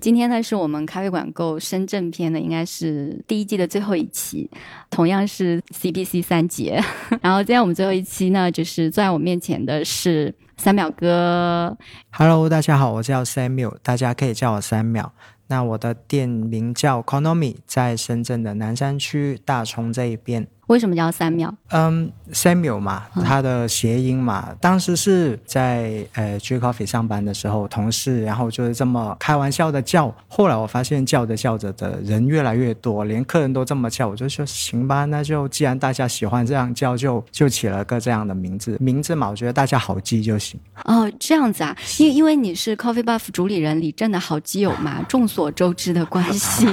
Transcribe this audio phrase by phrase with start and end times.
[0.00, 4.48] 今天呢，是我们咖啡馆购深圳篇的，应该是第一季的最后一期，
[4.88, 6.82] 同样是 CBC 三节。
[7.20, 11.76] 然后今天我们最后一期呢，就是坐在我面前的是三秒哥。
[12.12, 15.12] Hello，大家好，我叫 Samuel，大家可以叫我三秒。
[15.48, 20.46] 那我的店名叫 Konomi，在深圳的南山区大冲这一边。
[20.70, 21.52] 为什么叫三秒？
[21.70, 24.54] 嗯，Samuel 嘛，他的谐音嘛。
[24.60, 30.14] 当时是在呃 G Coffee 上班的时候，同事然后就是这么开玩笑的叫。
[30.28, 38.76] 后来我发现叫着叫着的人越来越多，连客人都这么叫，我就说行吧，那就既然大家喜欢这样叫，就就起了个这样的名字。
[38.78, 40.60] 名字嘛，我觉得大家好记就行。
[40.84, 46.64] 哦，这样子啊，因因为你是 Coffee Buff 主理人李正的好基友嘛， 众所周知的关系，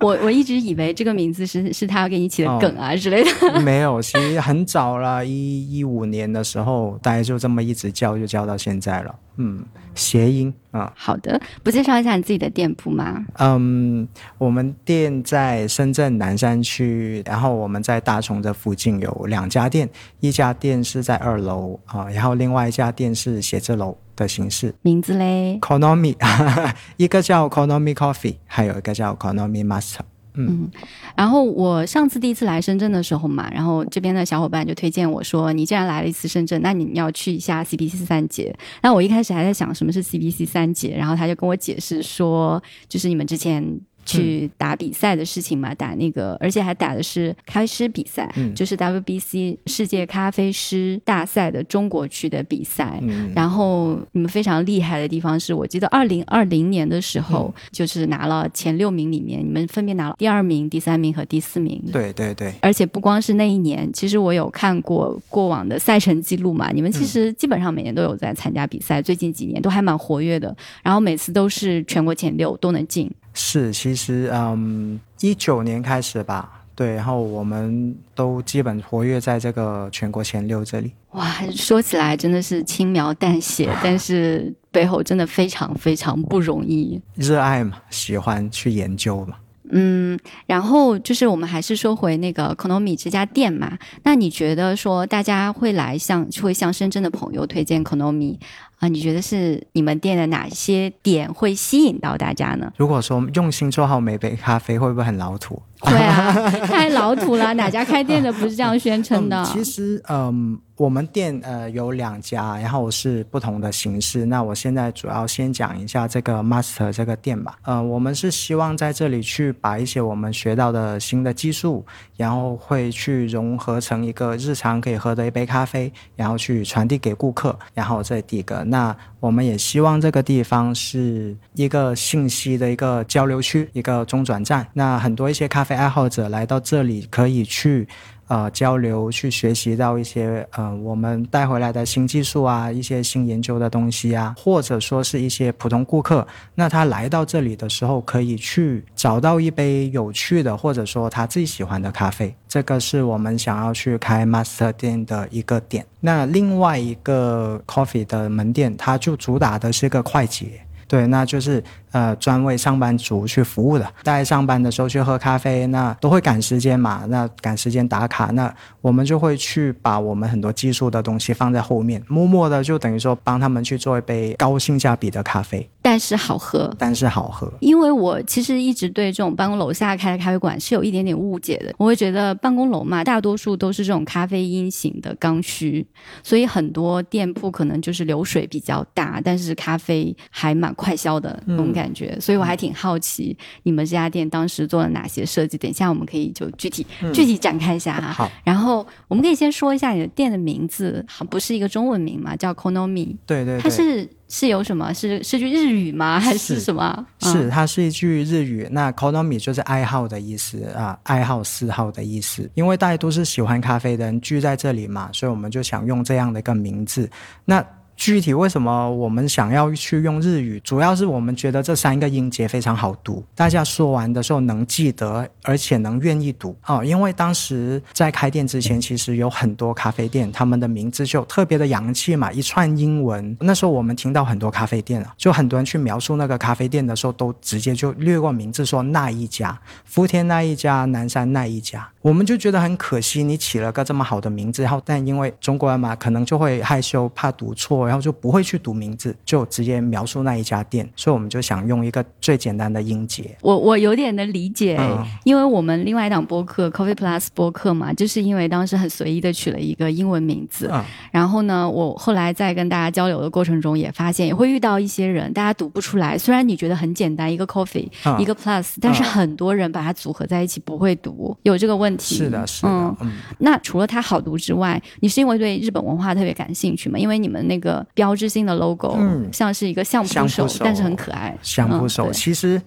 [0.00, 3.37] 我我一直以为这个名字是是他要给你起的梗啊之类的。
[3.64, 9.14] 没有，其实很早了，一一五年的时候，大家就这么一直叫，就叫到现在了。
[9.36, 10.92] 嗯，谐音啊。
[10.96, 13.24] 好的，不介绍一下你自己的店铺吗？
[13.38, 14.06] 嗯，
[14.36, 19.88] 我们店在深圳南山区，然后我们在大冲这附近有两家店，
[20.20, 24.74] 一家店是在二楼啊，然后另外一家店是写字楼的形式。
[24.82, 26.16] 名字嘞？Konomi，
[26.96, 30.00] 一个叫 Konomi Coffee，还有一个叫 Konomi Master。
[30.46, 30.70] 嗯，
[31.16, 38.56] 然后我上次第一次来深圳的时候嘛，然后这边的小伙伴就推荐我说，你既然来了一次深圳，那你要去一下 CBC 三节。
[38.82, 43.80] 那我一开始还在想什么是 CBC 三节，然后他就跟我解释说，就是你们之前。
[44.08, 52.98] 去打比赛的事情嘛，打那个，而且还打的是咖啡师比赛，就是 WBC 世界咖啡师大赛的中国区的比赛。
[53.34, 61.82] 然后你们非常厉害的地方是，我记得二零二零年的时候，就是拿了前六名里面，你们分别拿了第二名、第三名和第四名。
[61.92, 62.54] 对对对。
[62.62, 73.10] 而且不光是那一年，其实我有看过过往的赛程记录嘛，你们其实基本上每年都有在参加比赛，最近几年都还蛮活跃的，然后每次都是全国前六都能进。
[73.40, 80.92] 是，其实嗯，一九年开始吧，对，然后我们都基本活跃在这个全国前六这里。
[81.12, 87.00] 哇，说起来真的是轻描淡写， 但是背后真的非常非常不容易。
[87.14, 89.36] 热爱嘛，喜欢去研究嘛。
[89.70, 93.78] 嗯，然后就是我们还是说回那个 Konomi 这家店嘛。
[94.02, 98.38] 那你觉得说大家会来向会向深圳的朋友推荐 Konomi？
[98.78, 102.72] 啊，你觉得是你们店的哪些点会吸引到大家呢？
[102.76, 105.60] 如果说用心做好每杯咖啡，会不会很老土？
[105.80, 106.32] 会啊，
[106.66, 107.54] 太老土了。
[107.54, 109.44] 哪家开店的不是这样宣称的？
[109.44, 114.26] 其实，嗯，我们店呃有两家，然后是不同的形式。
[114.26, 117.56] 那我现在主要先讲一下这个 Master 这个店吧。
[117.62, 121.84] 呃，我们是希望在这里去把一些我们学到的新的技术，
[122.16, 127.56] 然后会去融合成一个日常可以喝的一杯咖啡，然后去传递给顾客。
[127.74, 128.64] 然后这第一个。
[128.64, 134.66] 那我们也希望这个地方是一个信息的一个交流区，一个中转站。
[134.74, 137.88] 那很多一些咖爱好者来到这里，可以去。
[138.28, 155.86] 呃，交流去学习到一些呃，我们带回来的新技术啊，一些新研究的东西啊，或者说是一些普通顾客，那他来到这里的时候，可以去找到一杯有趣的，或者说他最喜欢的咖啡，这个是我们想要去开 master 店的一个点。
[156.00, 160.60] 那另外一个 coffee 的门店，它就主打的是个快捷。
[160.88, 161.62] 对，那就是
[161.92, 163.84] 呃专为上班族去服务的。
[164.02, 175.68] 大家上班的时候去喝咖啡，那都会赶时间嘛，那赶时间打卡，那我们就会去把我们很多技术的东西放在后面，默默的就等于说帮他们去做一杯高性价比的咖啡。
[175.82, 177.50] 但是好喝，但是好喝。
[177.60, 181.74] 因为我其实一直对这种办公楼下开的咖啡馆是有一点点误解的。
[181.78, 185.86] 我会觉得办公楼嘛，大多数都是这种咖啡因型的刚需，
[186.22, 192.16] 所以很多店铺可能就是流水比较大，但是咖啡还蛮快销的那种感觉。
[192.20, 195.58] 所以我还挺好奇你们这家店当时做了哪些设计。
[195.58, 198.12] 等一下我们可以就具体具体展开一下哈。
[198.12, 203.16] 好，然后我们可以先说一下你的店的名字，不是一个中文名嘛，叫 Konomi。
[203.26, 204.08] 对对，它是。
[204.30, 204.92] 是有什么？
[204.92, 206.20] 是是句日语吗？
[206.20, 207.06] 还是什么？
[207.20, 208.68] 是，它是一句日语。
[208.72, 212.46] 那 konomi 就是爱好的意思啊，爱好嗜好的意思。
[212.52, 217.08] 因为大家都是喜欢咖啡的人聚在这里嘛，所以我们就想用这样的一个名字。
[217.46, 217.64] 那。
[217.98, 220.60] 具体为什么我们想要去用日语？
[220.60, 226.84] 主要是我们觉得这三个音节非常好读，大家说完的时候能记得，而且能愿意读哦。
[226.84, 233.36] 因为当时在开店之前，其实有很多咖啡店，他们的名字就特别的洋气嘛，一串英文。
[233.40, 241.88] 那时候我们听到很多咖啡店啊，就很多人去描述那个咖啡店的时候，都直接就略过名字说那一家，福田那一家，南山那一家。
[242.00, 253.36] 我们就觉得很可惜，你起了个这么好的名字，然后但因为中国人嘛，可能就会害羞，怕读错，然后就不会去读名字，就直接描述那一家店，所以我们就想用一个最简单的音节。
[253.42, 266.16] 我我有点的理解，嗯因为我们另外一档播客 Coffee Plus 播客嘛，就是因为当时很随意的取了一个英文名字，嗯然后呢，我后来在跟大家交流的过程中也发现，也会遇到一些人，大家读不出来。
[266.16, 272.16] 虽然你觉得很简单，一个 coffee，、嗯一个 plus，但是很多人把它组合在一起不会读，有这个问题。
[272.16, 272.96] 是的，是的，嗯。
[273.02, 276.98] 嗯那除了它好读之外，你是因为对日本文化特别感兴趣吗？
[276.98, 281.36] 因为你们那个标志性的 logo、嗯像是一个相扑手，手但是很可爱。
[281.42, 282.60] 相扑手、嗯其实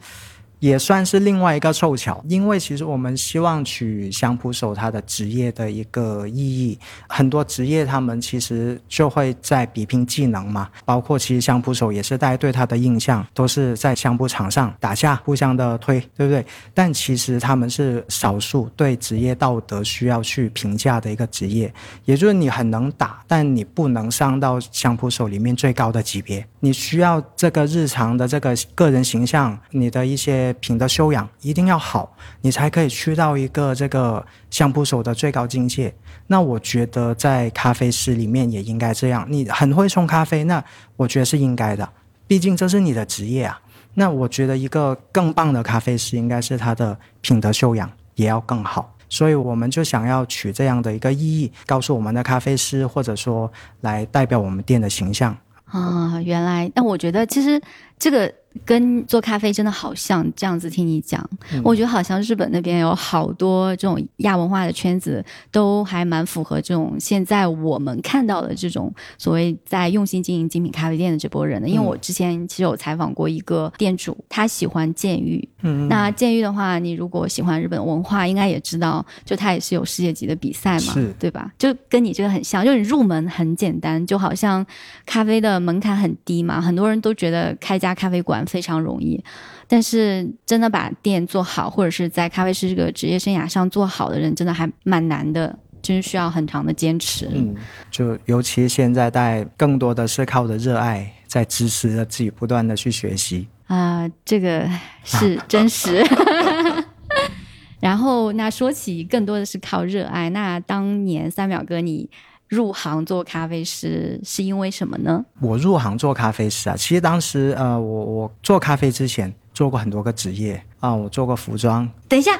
[0.62, 6.78] 也算是另外一个凑巧，因为其实我们希望取相扑手他的职业的一个意义，
[7.10, 16.46] 很多职业他们其实就会在比拼技能嘛，包括其实相扑手也是大家对他的印象都是在相扑场上打架，互相的推，对不对？
[16.76, 21.74] 但其实他们是少数对职业道德需要去评价的一个职业，
[22.06, 35.94] 也就是你很能打，但你不能上到相扑手里面最高的级别，你需要这个日常的这个个人形象，你的一些品德修养一定要好，你才可以去到一个这个相扑手的最高境界。
[36.28, 40.64] 那我觉得在咖啡师里面也应该这样，你很会冲咖啡，那
[40.96, 41.88] 我觉得是应该的，
[42.28, 43.60] 毕竟这是你的职业啊。
[43.96, 48.96] 那我觉得一个更棒的咖啡师应该是他的品德修养也要更好。
[49.10, 53.52] 所以我们就想要取这样的一个意义，告诉我们的咖啡师，或者说
[53.82, 55.36] 来代表我们店的形象。
[55.66, 57.62] 啊，原来，但我觉得其实
[58.00, 58.34] 这个
[58.66, 60.22] 跟做咖啡真的好像。
[60.36, 71.68] 这样子听你讲，嗯我觉得好像日本那边有好多这种亚文化的圈子，都还蛮符合这种现在我们看到的这种所谓在用心经营精品咖啡店的这波人的。
[71.68, 75.48] 因为我之前其实有采访过一个店主，他喜欢剑玉。
[75.64, 81.52] 嗯，那剑玉的话，你如果喜欢日本文化，应该也知道，就他也是有世界级的比赛嘛，对吧？
[81.60, 84.66] 就跟你这个很像，就是你入门很简单，就好像
[85.06, 89.24] 咖啡的门槛很低嘛，很多人都觉得开家咖啡馆非常容易，
[89.68, 97.30] 但是真的把店做好，或者是在咖啡师这个职业生涯上做好的人，真的还蛮难的，真是需要很长的坚持。
[97.34, 97.56] 嗯，
[97.90, 103.48] 就尤其现在在更多的是靠着热爱，在支持着自己不断的去学习。
[103.68, 104.70] 啊、这个
[105.04, 106.04] 是 真实。
[107.80, 110.30] 然后，那说起更多的是靠热爱。
[110.30, 112.08] 那当年三秒哥你
[112.52, 115.24] 入行做咖啡师是因为什么呢？
[115.40, 122.32] 我入行做咖啡师啊，其实当时呃，我我做咖啡之前做过很多个职业啊，我做过服装，等一下，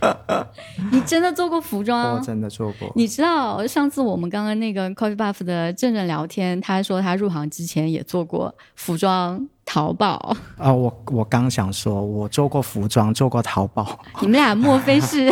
[0.92, 2.14] 你真的做过服装？
[2.16, 2.90] 我真的做过。
[2.96, 10.36] 你知道上次我们刚刚那个 Coffee Buff 的正正聊天，他说他入行之前也做过服装淘宝。
[10.58, 15.30] 啊，我我刚想说，我做过服装，做过淘宝，你们俩莫非是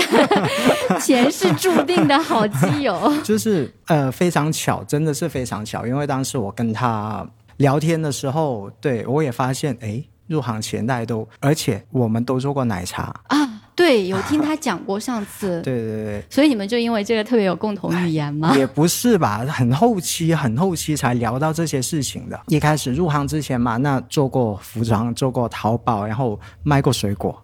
[1.01, 3.13] 前世注定的好基友？
[3.23, 7.27] 就是呃非常巧，真的是非常巧，因为当时我跟他
[7.59, 15.61] 聊天的时候，对我也发现，哎，入行前大家都，而且我们都做过奶茶，啊，对，有听他讲过上次。
[15.65, 16.25] 对对对。
[16.31, 18.55] 所以你们就因为这个特别有共同语言吗？
[18.57, 22.39] 也不是吧，很后期，很后期才聊到这些事情的。
[22.49, 27.43] 一开始入行之前嘛，那做过服装，做过淘宝，然后卖过水果，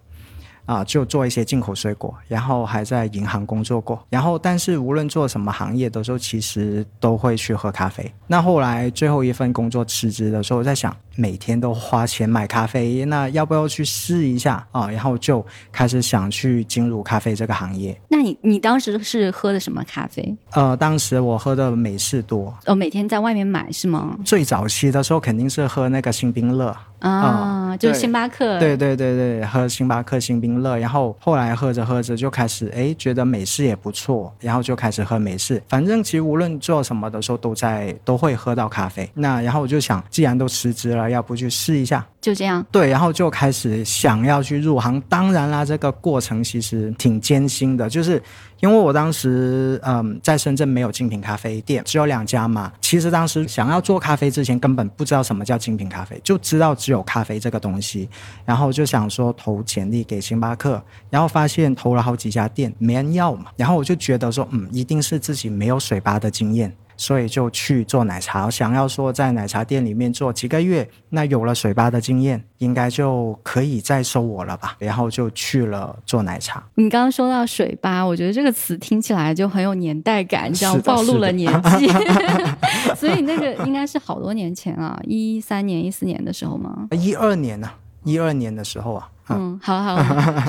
[0.65, 4.05] 啊，就做一些进口水果，然后还在银行工作过。
[4.09, 8.11] 然后，但是无论做什么行业的时候，其实都会去喝咖啡。
[8.27, 14.89] 那后来最后一份工作辞职的时候，我在想，每天都花钱买咖啡，那要不要去试一下啊？
[14.89, 17.99] 然后就开始想去进入咖啡这个行业。
[18.09, 20.35] 那你你当时是喝的什么咖啡？
[20.51, 24.17] 呃，当时我喝的美式多，哦，每天在外面买是吗？
[24.25, 28.59] 最早期的时候肯定是喝那个星冰乐，啊，就是星巴克。
[28.59, 35.61] 对对对对，喝星巴克星冰乐，然后后来喝着喝着就开始哎觉得美式也不错，然后就开始喝美式。
[35.67, 39.09] 反正其实无论做什么的时候都在都会喝到咖啡。
[39.13, 42.05] 那然后我就想，既然都辞职了，要不去试一下？
[42.19, 42.65] 就这样。
[42.71, 44.99] 对，然后就开始想要去入行。
[45.07, 48.21] 当然啦，这个过程其实挺艰辛的，就是
[48.61, 52.71] 因为我当时嗯在深圳没有精品咖啡店，只有两家嘛。
[52.81, 58.09] 其实当时想要做咖啡之前，根本不知道什么叫精品咖啡，就知道只有咖啡这个东西。
[58.43, 63.45] 然后就想说投简历给星巴克，然后发现投了好几家店没人要嘛。
[63.55, 66.75] 然后我就觉得说，嗯，一定是自己没有水吧的经验。
[66.97, 74.75] 所以就去做奶茶，想要说在奶茶店里面做几个月，那有了水吧的经验，应该就可以再收我了吧？
[74.79, 76.63] 然后就去了做奶茶。
[76.75, 81.87] 你刚刚说到水吧，我觉得这个词听起来就很有年代感，你知道暴露了年纪。
[82.95, 86.87] 所以那个应该是好多年前啊，一三年、一四年的时候吗？
[86.91, 89.97] 一二年呢、啊，一二年的时候啊，嗯，好好，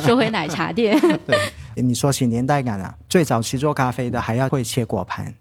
[0.03, 0.99] 说回奶茶店。
[1.26, 1.37] 对
[1.83, 5.33] 你说起年代感啊，最早期做咖啡的还要会切果盘，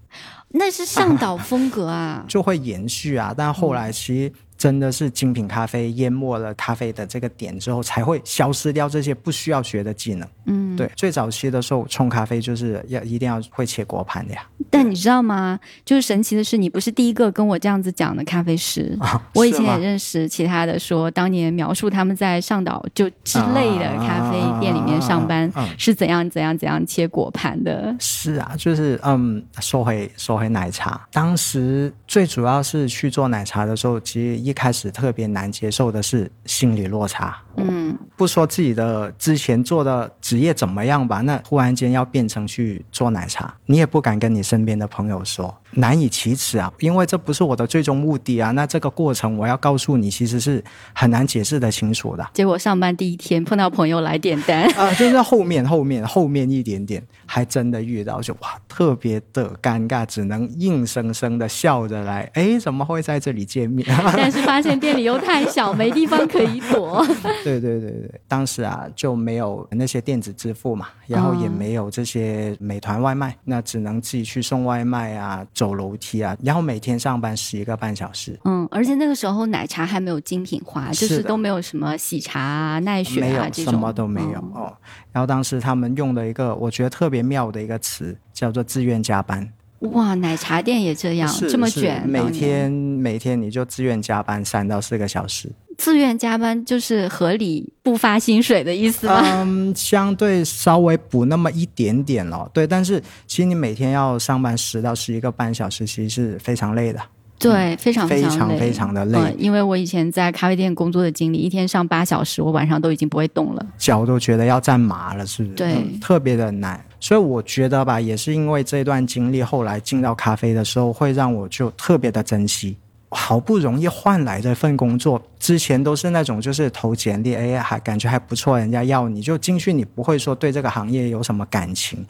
[0.58, 3.34] 那是上岛风格啊， 就会延续啊。
[3.36, 10.28] 但后来其实真的是精品咖啡淹没了咖啡的这个点之后，才会消失掉这些不需要学的技能。
[10.46, 14.46] 嗯，对，最早期的时候冲咖啡就是要一定要会切果盘的呀。
[14.70, 15.60] 但你知道吗？
[15.84, 18.98] 就是神奇的是，你不是第一个跟我这样子讲的咖啡师。
[19.34, 27.96] 我以前也认识其他的，说当年描述他们在上岛就之类的咖啡店里面上班是怎样怎样怎样切果盘的。
[28.00, 37.36] 是啊，就是嗯，说回说回奶茶，当时最主要是去做奶茶的时候，其实一开始特别难接受的是心理落差。
[37.58, 48.52] 嗯，不说自己的之前做的职业怎么样吧，那忽然间要变成去做奶茶，你也不敢跟你身边的朋友说，难以启齿啊，因为这不是我的最终目的啊。
[48.52, 50.64] 那这个过程我要告诉你，其实是
[50.94, 52.28] 很难解释的清楚的。
[52.34, 62.30] 结果上班第一天碰到朋友来点单 啊，就是后面后面后面一点点，还真的遇到，就哇，特别的尴尬，只能硬生生的笑着来。
[62.34, 63.88] 哎，怎么会在这里见面？
[64.16, 67.06] 但是发现店里又太小，没地方可以躲。
[67.44, 78.40] 对对对对，当时啊就没有那些电子支付嘛，然后也没有这些美团外卖，那只能自己去送外卖啊，走楼梯啊，然后每天上班十一个半小时。
[78.46, 84.72] 嗯，而且那个时候奶茶还没有精品化，就是都没有什么喜茶啊、奈雪啊这种，什么都没有哦。
[85.12, 89.52] 然后当时他们用了一个我觉得特别妙的一个词叫做自愿加班。
[89.80, 95.52] 哇，奶茶店也这样这么卷，每天每天你就自愿加班三到四个小时。
[95.78, 99.22] 自愿加班就是合理不发薪水的意思吗？
[99.24, 102.50] 嗯，相对稍微补那么一点点了。
[102.54, 107.00] 对，但是其实你每天要上班十到十一个半小时，其实是非常累的。
[107.38, 109.20] 对，非常非常非常的累。
[109.38, 115.56] 因为我以前在咖啡店工作的经历，一天上八小时，我晚上都已经不会动了，脚都觉得要站麻了，是不是？
[115.56, 116.84] 对，特别的难。
[117.02, 122.78] 所以我觉得吧，也是因为这段经历，后来进到咖啡的时候，会让我就特别的珍惜。
[123.10, 132.06] 好不容易换来这份工作，之前都是那种就是投简历，哎，还感觉还不错，人家要你就进去，你不会说对这个行业有什么感情。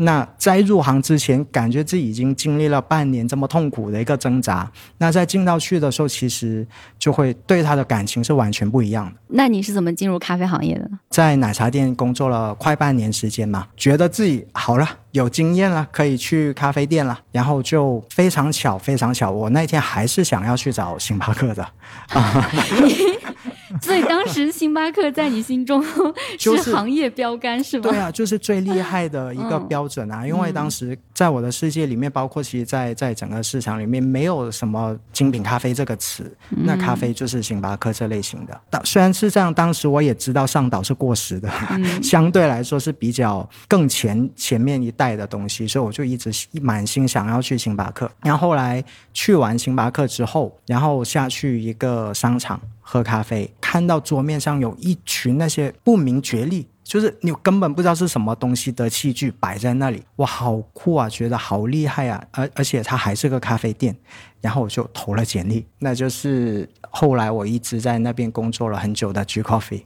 [0.00, 4.70] 那在入行之前，感觉自己已经经历了半年这么痛苦的一个挣扎。
[4.98, 6.66] 那在进到去的时候，其实
[6.98, 9.12] 就会对他的感情是完全不一样的。
[9.28, 10.98] 那你是怎么进入咖啡行业的呢？
[11.10, 17.18] 在奶茶店工作了快半年时间嘛，觉得自己好了，有经验了，可以去咖啡店了。
[17.30, 21.62] 然后就非常巧，非常巧，我那天还是想要去找星巴克的
[22.08, 22.50] 啊。
[23.82, 25.82] 所以当时星巴克在你心中
[26.38, 27.90] 是行业标杆是吧？
[27.90, 30.26] 对啊，就是最厉害的一个标准啊！
[30.26, 38.60] 因为当时在我的世界里面，包括其实在在整个市场里面，没有什么精品咖啡这个词，那咖啡就是星巴克这类型的。
[38.68, 41.48] 当虽然是这样，当时我也知道上岛是过时的，
[42.02, 48.10] 相对来说是比较更前前面一代的东西，所以我就一直满心想要去星巴克。
[48.22, 52.60] 然后后来去完星巴克之后，然后下去一个商场。
[52.82, 63.96] 喝咖啡，看到桌面上有一群那些不明觉厉，就是你根本不知道是什么东西的器具摆在那里，哇，好酷啊，觉得好厉害啊，而而且它还是个咖啡店。
[64.40, 69.82] 然后我就投了简历，那就是后来我一直在那边工作了很久的 G Coffee，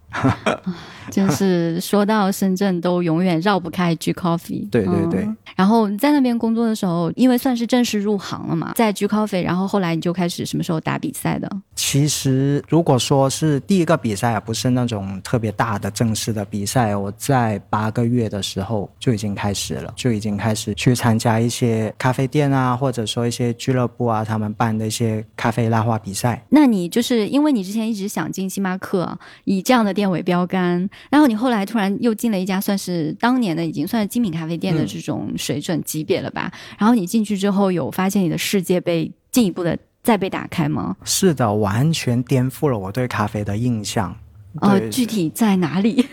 [1.10, 4.68] 就是说到深圳都永远绕不开 G Coffee。
[4.70, 5.28] 对对对。
[5.56, 11.50] 然后在那边工作的时候，因为算是正式入行了嘛，在 G Coffee，然后后来你就开始什么时候打比赛的？
[11.74, 24.43] 其实如果说是第一个比赛啊，不是那种特别大的正式的比赛，我在八个月的时候就已经开始了，就已经开始去参加一些咖啡店啊，或者说一些俱乐部啊，他们。
[24.52, 36.52] 办的一些咖啡拉花比赛，那你就是因为你之前一直想进星巴克，以这样的店为标杆，然后你后来突然又进了一家算是当年的已经算是精品咖啡店的这种水准级别了吧？
[36.78, 40.96] 然后你进去之后，有发现你的世界被进一步的再被打开吗？
[41.04, 44.16] 是的，完全颠覆了我对咖啡的印象。
[44.60, 46.06] 呃，具体在哪里？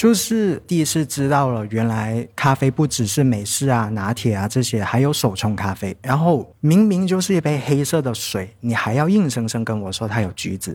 [0.00, 5.94] 就是第一次知道了，原来咖啡不只是美式啊、拿铁啊这些，还有手冲咖啡。
[6.00, 10.74] 然后明明就是一杯黑色的水，你还要硬生生跟我说它有橘子、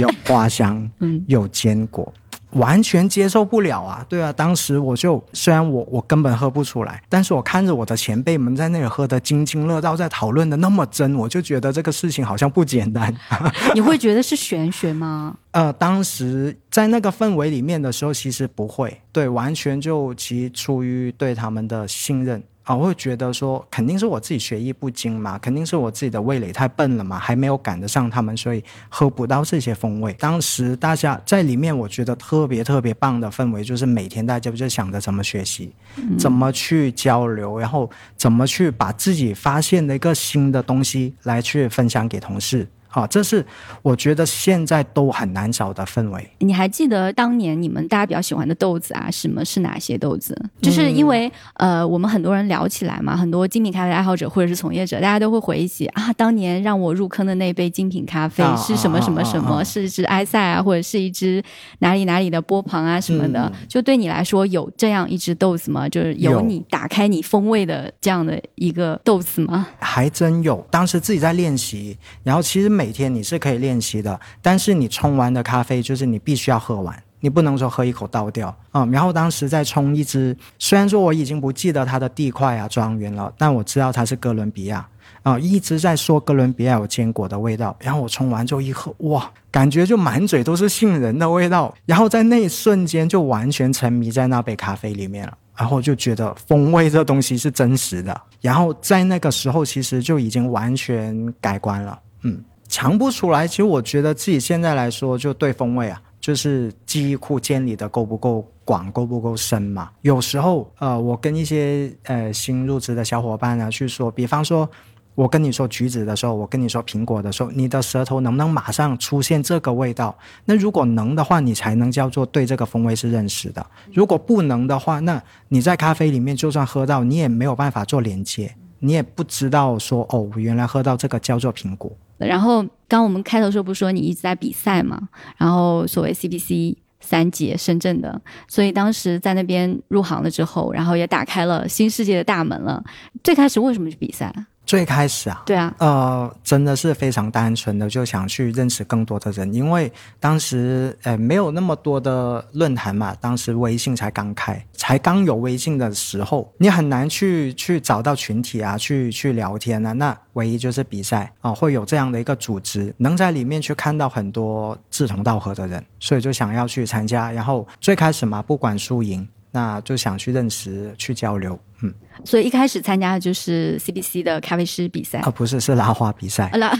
[0.00, 0.90] 有花香、
[1.26, 2.10] 有坚果。
[2.52, 4.04] 完全接受不了啊！
[4.08, 13.14] 对啊，当时我就虽然我我根本喝不出来，但是我看着我的前辈们在那里喝的津津乐道，在讨论的那么真，我就觉得这个事情好像不简单。
[13.74, 15.36] 你会觉得是玄学吗？
[15.52, 22.42] 呃，当时在那个氛围里面的时候，其实不会，对，完全就其出于对他们的信任。
[22.68, 30.12] 啊，我会觉得说，肯定是我自己学艺不精嘛，肯定是我自己的味蕾太笨了嘛，还没有赶得上他们，所以喝不到这些风味。
[30.18, 35.72] 当时大家在里面，我觉得特别特别棒的氛围，就是每天大家就想着怎么学习，
[36.18, 42.68] 怎么去交流，然后怎么去把自己发现的一个新的东西来去分享给同事。
[42.90, 43.44] 好，这是
[43.82, 46.26] 我觉得现在都很难找的氛围。
[46.38, 49.10] 你还记得当年你们大家比较喜欢的豆子啊？
[49.10, 50.34] 什么是哪些豆子？
[50.62, 61.42] 就是因为呃，我们很多人聊起来嘛，很多精品咖啡爱好者或者是从业者，大家都会回忆起啊，当年让我入坑的那杯精品咖啡是什么什么什么，是一支埃塞啊，或者是一支
[61.80, 63.52] 哪里哪里的波旁啊什么的。
[63.68, 65.86] 就对你来说，有这样一支豆子吗？
[65.86, 69.66] 就是有你打开你风味的这样的一个豆子吗？
[69.78, 72.78] 还真有，当时自己在练习，然后其实。
[72.78, 78.82] 每每天你是可以练习的，但是你冲完的咖啡就是你必须要喝完，你不能说喝一口倒掉啊。
[78.86, 84.88] 然后当时在冲一支，虽然说我已经不记得它的地块啊庄园了，但我知道它是哥伦比亚
[85.22, 87.76] 啊，一直在说哥伦比亚有坚果的味道。
[87.78, 91.74] 然后我冲完之后一喝，哇，感觉就满嘴都是杏仁的味道。
[91.84, 98.18] 然后在那一瞬间就完全沉迷在那杯咖啡里面了，然后就觉得风味这东西是真实的。
[98.40, 102.42] 然后在那个时候其实就已经完全改观了，嗯。
[102.78, 109.90] 尝不出来，其实我觉得自己现在来说，就对风味啊，就是记忆库建立的够不够广，够不够深嘛。
[110.02, 114.70] 有时候，呃，我跟一些呃新入职的小伙伴呢去说，比方说，
[115.16, 120.16] 我跟你说橘子的时候，我跟你说苹果的时候，你的舌头能不能马上出现这个味道？
[120.44, 123.66] 那如果能的话，你才能叫做对这个风味是认识的。
[123.92, 131.90] 如果不能的话，那你在咖啡里面就算喝到，你也没有办法做连接，你也不知道说哦，原来喝到这个叫做苹果。
[132.26, 135.08] 然后刚我们开头时候不是说你一直在比赛嘛？
[135.36, 142.82] 然后所谓 CBC 三杰深圳的，所以当时在那边入行了之后，然后也打开了新世界的大门了。
[143.22, 144.34] 最开始为什么去比赛？
[144.68, 169.26] 最开始啊，对啊，呃，真的是非常单纯的，就想去认识更多的人，因为当时呃没有那么多的论坛嘛，当时微信才刚开，才刚有微信的时候，你很难去去找到群体啊，去去聊天啊，那唯一就是比赛啊，会有这样的一个组织，能在里面去看到很多志同道合的人，所以就想要去参加，然后最开始嘛，不管输赢。
[169.50, 171.92] 那就想去认识、去交流，嗯，
[172.24, 176.78] 所以一开始参加的就是 CBC 的咖啡师比赛啊，不是是拉花比赛，拉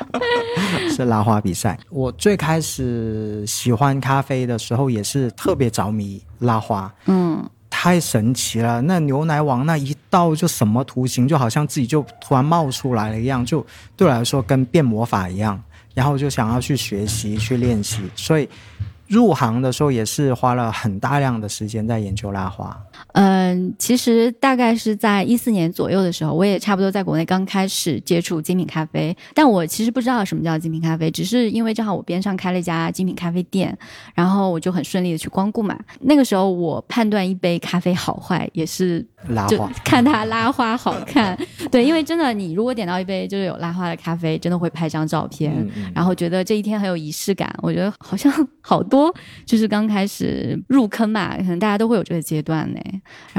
[0.94, 1.78] 是拉花比赛。
[1.90, 8.80] 我最开始喜欢咖啡的时候，也是特别着迷拉花，嗯，太神奇了。
[8.82, 13.66] 那牛奶往那一倒，就什么图形，就好像自己就突然冒出来了一样，就
[13.96, 15.60] 对我来说跟变魔法一样。
[15.92, 18.48] 然后就想要去学习、去练习，所以。
[19.08, 22.76] 入行的时候也是花了很大量的时间在研究拉花。
[23.12, 29.16] 嗯，其实大概是在一四年左右的时候，我也差不多在国内刚开始接触精品咖啡。
[29.34, 33.76] 但我其实不知道什么叫精品咖啡，只是因为正好我边上开了一家精品咖啡店，
[34.14, 35.78] 然后我就很顺利的去光顾嘛。
[36.00, 41.38] 那个时候我判断一杯咖啡好坏也是拉花，看它拉花好看。
[41.70, 47.52] 对，因为真的，你如果点到一杯就是有拉花的咖啡，真的会拍张照片，然后觉得这一天很有仪式感。
[47.62, 48.95] 我觉得好像好多
[49.44, 52.80] 就是刚开始入坑嘛，可能大家都会有这个阶段呢。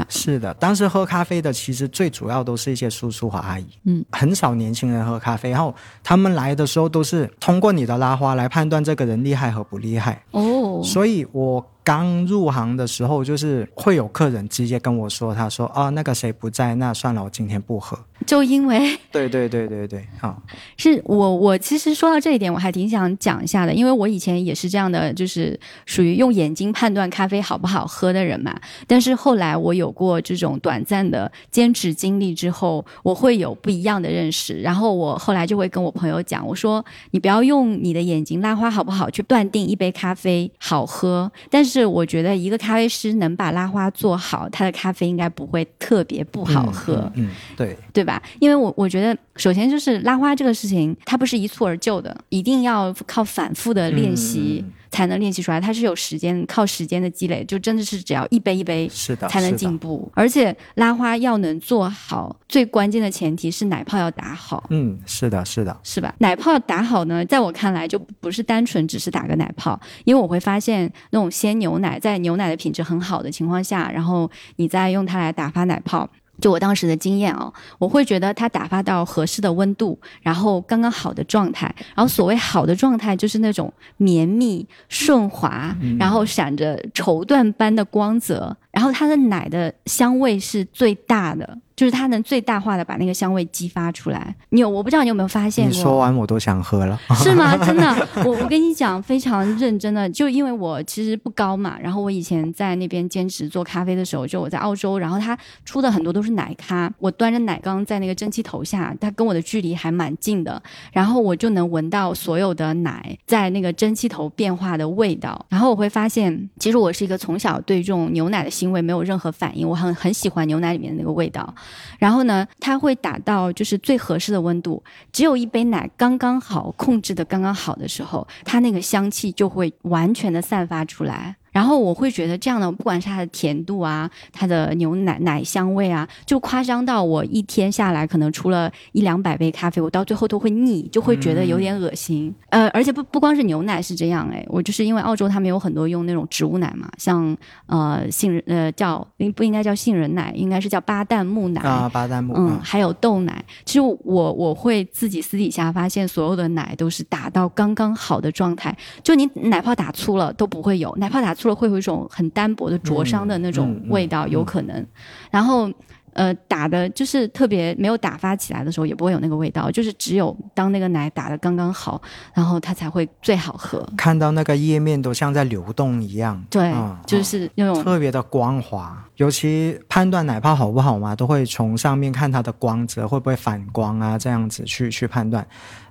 [0.08, 5.50] 是的，当时喝咖啡的其实最主要都是一些叔叔和阿姨，嗯，很少年轻人喝咖啡。
[5.50, 10.22] 然后他们来的时候都是通过你的拉花来判断这个人厉害和不厉害。
[10.32, 11.64] 哦，所以我。
[11.88, 20.42] 刚入行的时候，就是会有客人直接跟我说：“他说啊，那个谁不在，那算了，我今天不喝。”就因为 对对对对对，好，
[20.76, 28.54] 是我我其实说到这一点，我还挺想讲一下的，因为我以前也是这样的，就是属于用眼睛判断咖啡好不好喝的人嘛。
[28.86, 34.60] 但是后来我有过这种短暂的兼职经历之后，我会有不一样的认识。
[34.60, 47.10] 然后我后来就会跟我朋友讲，我说：“你不要用你的眼睛拉花好不好去断定一杯咖啡好喝，但是。”是我觉得一个咖啡师能把拉花做好，他的咖啡应该不会特别不好喝。
[47.14, 48.22] 嗯，对，对吧？
[48.40, 54.64] 因为我我觉得，首先就是拉花这个事情，它不是一蹴而就的，一定要靠反复的练习。
[54.90, 60.10] 才能练习出来，它是有时间，靠时间的积累，就真的是只要一杯一杯是的才能进步。
[60.14, 64.64] 而且拉花要能做好，最关键的前提是奶泡要打好。
[64.70, 66.14] 嗯，是的，是的，是吧？
[66.18, 76.08] 奶泡打好呢，在我看来就不是单纯只是打个奶泡，因为我会发现那种鲜牛奶，在牛奶的品质很好的情况下，然后你再用它来打发奶泡。
[76.40, 81.74] 就我当时的经验哦，我会觉得它打发到合适的温度，然后刚刚好的状态。
[81.94, 91.58] 然后所谓好的状态，就是那种绵密顺滑，然后闪着绸缎般的光泽，然后它的奶的香味是最大的。
[91.78, 94.34] 就是它能最大化的把那个香味激发出来。
[94.48, 95.72] 你有我不知道你有没有发现你？
[95.72, 96.98] 说完我都想喝了。
[97.14, 97.56] 是吗？
[97.64, 110.60] 真的，我我跟你讲，非常认真的，就因为我其实不高嘛，然后我以前在那边兼职做咖啡的时候，就我在澳洲，然后他出的很多都是奶咖，我端着奶缸在那个蒸汽头下，它跟我的距离还蛮近的，
[110.92, 121.54] 然后我就能闻到所有的奶在那个蒸汽头变化的味道，然后我会发现，其实我是一个从小对这种牛奶的腥味没有任何反应，我很很喜欢牛奶里面的那个味道，
[121.98, 131.36] 然后呢，它会达到就是最合适的温度，只有一杯奶刚刚好控制的刚刚好的时候，它那个香气就会完全的散发出来。
[131.58, 142.32] 然后我会觉得这样的，不管是它的甜度啊，它的牛奶奶香味啊，就夸张到我一天下来可能出了一两百杯咖啡，我到最后都会腻，就会觉得有点恶心。
[142.50, 153.44] 呃，而且不不光是牛奶是这样，哎，我就是因为澳洲他们有很多用那种植物奶嘛，像呃杏仁呃叫不应该叫杏仁奶，应该是叫巴旦木奶啊，巴旦木，嗯，还有豆奶。
[153.64, 164.86] 其实我我会自己私底下发现，所有的奶都是打到刚刚好的状态，就你奶泡打粗了都不会有，奶泡打粗了会有一种很单薄的灼伤的那种味道，有可能。
[165.30, 165.70] 然后
[166.14, 172.00] 呃，打的就是特别没有打发起来的时候，也不会有那个味道，就是只有当那个奶打的刚刚好，
[172.34, 173.86] 然后它才会最好喝。
[173.96, 176.72] 看到那个页面都像在流动一样，对，
[177.06, 179.00] 就是那种特别的光滑。
[179.16, 185.46] 尤其判断奶泡好不好嘛，都会从上面看它的光泽会不会反光啊，这样子去去判断。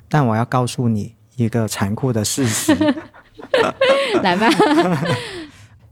[0.10, 2.76] 但我要告诉你一个残酷的事实，
[4.22, 4.50] 来吧。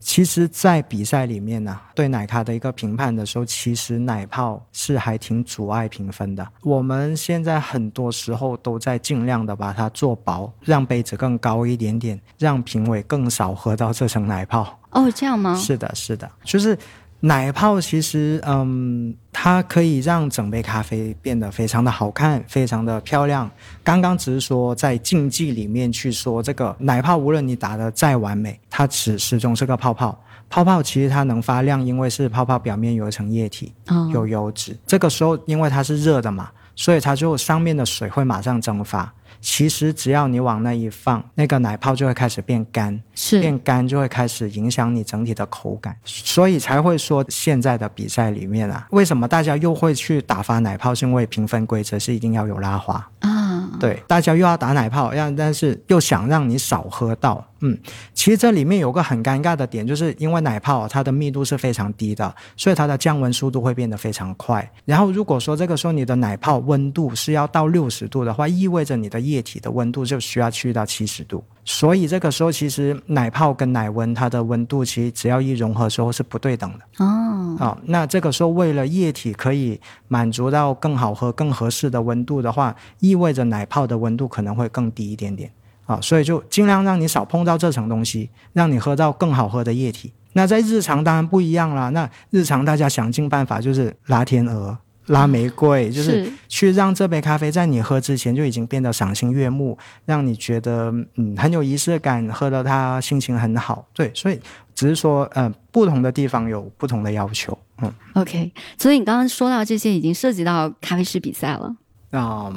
[0.06, 6.48] 其实，在比赛里面呢，对奶咖的一个评判的时候，其实奶泡是还挺阻碍评分的。
[6.62, 14.80] 我们现在很多时候都在尽量的把它做薄，让杯子更高一点点，让评委更少喝到这层奶泡。
[14.92, 15.56] 哦，这样吗？
[15.56, 16.78] 是的，是的，就是
[17.22, 23.50] 奶泡其实，嗯，它可以让整杯咖啡变得非常的好看，非常的漂亮。
[23.84, 30.16] 刚刚只是说在竞技里面去说这个奶泡，无论你打的再完美，它始始终是个泡泡。
[30.48, 33.74] 泡泡其实它能发亮，因为是泡泡表面有一层液体，
[34.14, 34.78] 有油脂。
[34.86, 39.12] 这个时候因为它是热的嘛，所以它就上面的水会马上蒸发。
[39.46, 43.40] 其实只要你往那一放，那个奶泡就会开始变干，是。
[43.40, 50.96] 变干就会开始影响你整体的口感，所以才会说现在的比赛里面啊，为什么大家又会去打发奶泡？
[50.96, 53.08] 是因为评分规则是一定要有拉花。
[53.20, 57.76] 啊，对，大家又要打奶泡，要但是又想让你少喝到，嗯，
[58.14, 64.72] 其实这里面有个很尴尬的点，就是因为奶泡它的密度是非常低的，所以它的降温速度会变得非常快。
[64.86, 77.58] 然后如果说这个时候你的奶泡温度是要到六十度的话，意味着你的液体的温度就需要去到七十度，所以这个时候其实奶泡跟奶温它的温度其实只要一融合之后是不对等的哦。
[77.60, 85.50] 啊，那这个时候为了液体可以满足到更好喝、更合适的温度的话，意味着奶泡的温度可能会更低一点点
[85.86, 90.12] 啊，所以就尽量让你少碰到这层东西，让你喝到更好喝的液体。
[90.34, 94.78] 那在日常当然不一样啦，那日常大家想尽办法就是拉天鹅。
[95.08, 103.86] 拉玫瑰就是去让这杯咖啡在你喝之前就已经变得赏心悦目，让你觉得嗯很有仪式感，喝了它心情很好。
[103.94, 104.40] 对，所以
[104.74, 107.56] 只是说呃不同的地方有不同的要求。
[107.84, 111.76] 嗯，OK，所以你刚刚说到这些已经涉及到咖啡师比赛了。
[112.10, 112.52] 啊，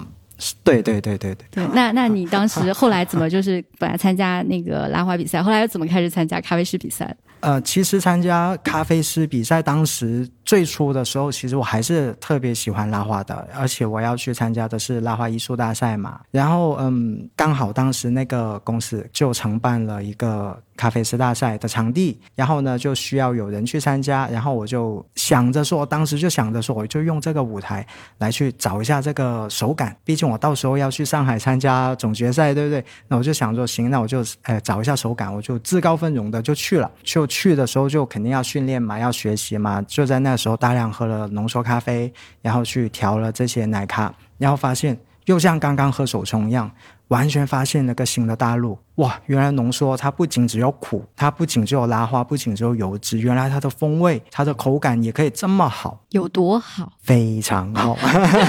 [0.62, 1.46] 对对对对对。
[1.51, 7.16] 对，那那你当时后来怎么就是本来参加那个拉花比赛，后来又怎么开始参加咖啡师比赛？
[7.40, 16.21] 呃，其实参加咖啡师比赛，当时最初的时候，其实我还是特别喜欢拉花的，而且我要去参加的是拉花艺术大赛嘛。
[16.31, 24.27] 然后，嗯，刚好当时那个公司就承办了一个咖啡师大赛的场地，然后呢，就需要有人去参加。
[24.29, 29.95] 然后我就想着说，当时就想着说，我就用这个舞台来去找一下这个手感。
[30.03, 32.83] 毕竟我到时候要去上海参加总决赛，对不对？
[33.07, 37.29] 那我就想说，行，那我就呃找一下手感，我就自告奋勇的就去了，就。
[37.29, 46.70] 去的时候就肯定要训练嘛，要学习嘛，就在那时候大量喝了浓缩咖啡，然后去调了这些奶咖，然后发现又像刚刚喝手冲一样，
[47.09, 48.79] 完全发现了个新的大陆。
[48.96, 56.92] 哇，原来浓缩它不仅只有苦，它不仅只有拉花，不仅只有油脂，原来它的风味、它的口感也可以这么好，有多好？
[57.01, 57.96] 非常好，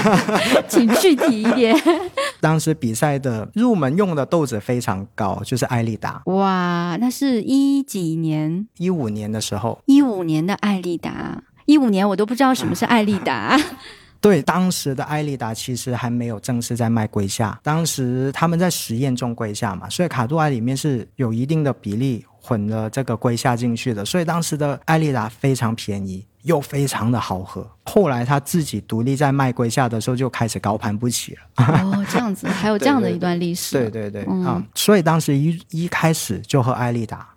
[0.68, 1.76] 请具体一点。
[2.40, 6.22] 当时比赛的入门用的豆子非常高，就是艾丽达。
[6.24, 8.66] 哇，那是一几年？
[8.78, 9.78] 一五年的时候。
[9.84, 13.58] 一五年的艾丽达，一五年我都不知道什么是艾丽达。
[14.20, 26.26] 对，当时的艾丽达其实还没有正式在卖龟下，当时他们在实验中龟下嘛，所以卡杜埃里面是有一定的比例混了这个龟下进去的，所以当时的艾丽达非常便宜。
[26.44, 27.70] 又非常的好喝。
[27.84, 31.66] 后来他自己独立在卖龟下的时候，就开始高攀不起了。
[31.66, 33.76] 哦，这样子，还有这样的一段历史。
[33.90, 37.28] 对对对，啊，所以当时一一开始就喝艾丽达。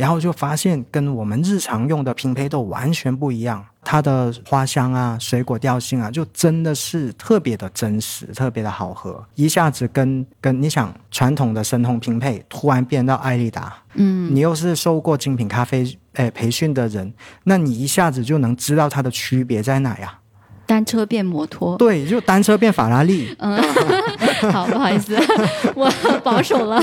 [0.00, 9.22] 然后就发现跟我们日常用的拼配豆完全不一样，它的花香啊、水果调性啊，就真的是特别的真实，特别的好喝。
[9.34, 15.84] 一下子跟跟你想传统的深烘拼配，突然变到艾丽达，嗯，你又是受过精品咖啡
[16.14, 17.12] 诶培训的人，
[17.44, 20.18] 那你一下子就能知道它的区别在哪呀？
[20.64, 23.36] 单车变摩托，对，就单车变法拉利。
[23.40, 23.60] 嗯，
[24.50, 25.18] 好，不好意思，
[25.76, 25.92] 我
[26.24, 26.82] 保守了。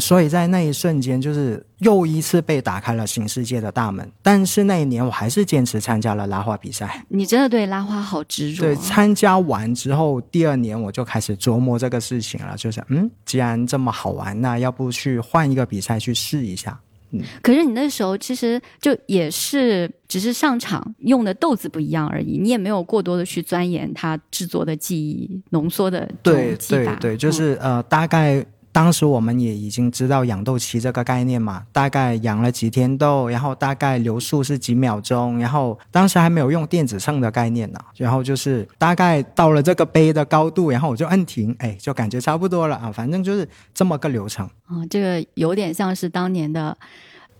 [0.00, 4.10] 所以在那一瞬间，就是又一次被打开了新世界的大门。
[4.22, 7.04] 但是那一年，我还是坚持参加了拉花比赛。
[7.08, 8.62] 你真的对拉花好执着。
[8.62, 16.78] 对，参加完之后，第二年我就开始琢磨这个事情了，就是嗯，既然这么好玩，那要不去换一个比赛去试一下？
[17.10, 17.22] 嗯。
[17.42, 28.44] 可是你那时候其实就也是只是上场用的豆子不一样而已，你也没有过多的去钻研它制作的技艺、浓缩的对对对，就是呃，大概。
[28.78, 46.78] 当时我们也已经知道养豆期这个概念嘛，大概养了几天豆，然后大概流速是几秒钟，然后当时还没有用电子秤的概念呢，然后就是大概到了这个杯的高度，然后我就按停，哎，就感觉差不多了啊，反正就是这么个流程啊，这个有点像是当年的。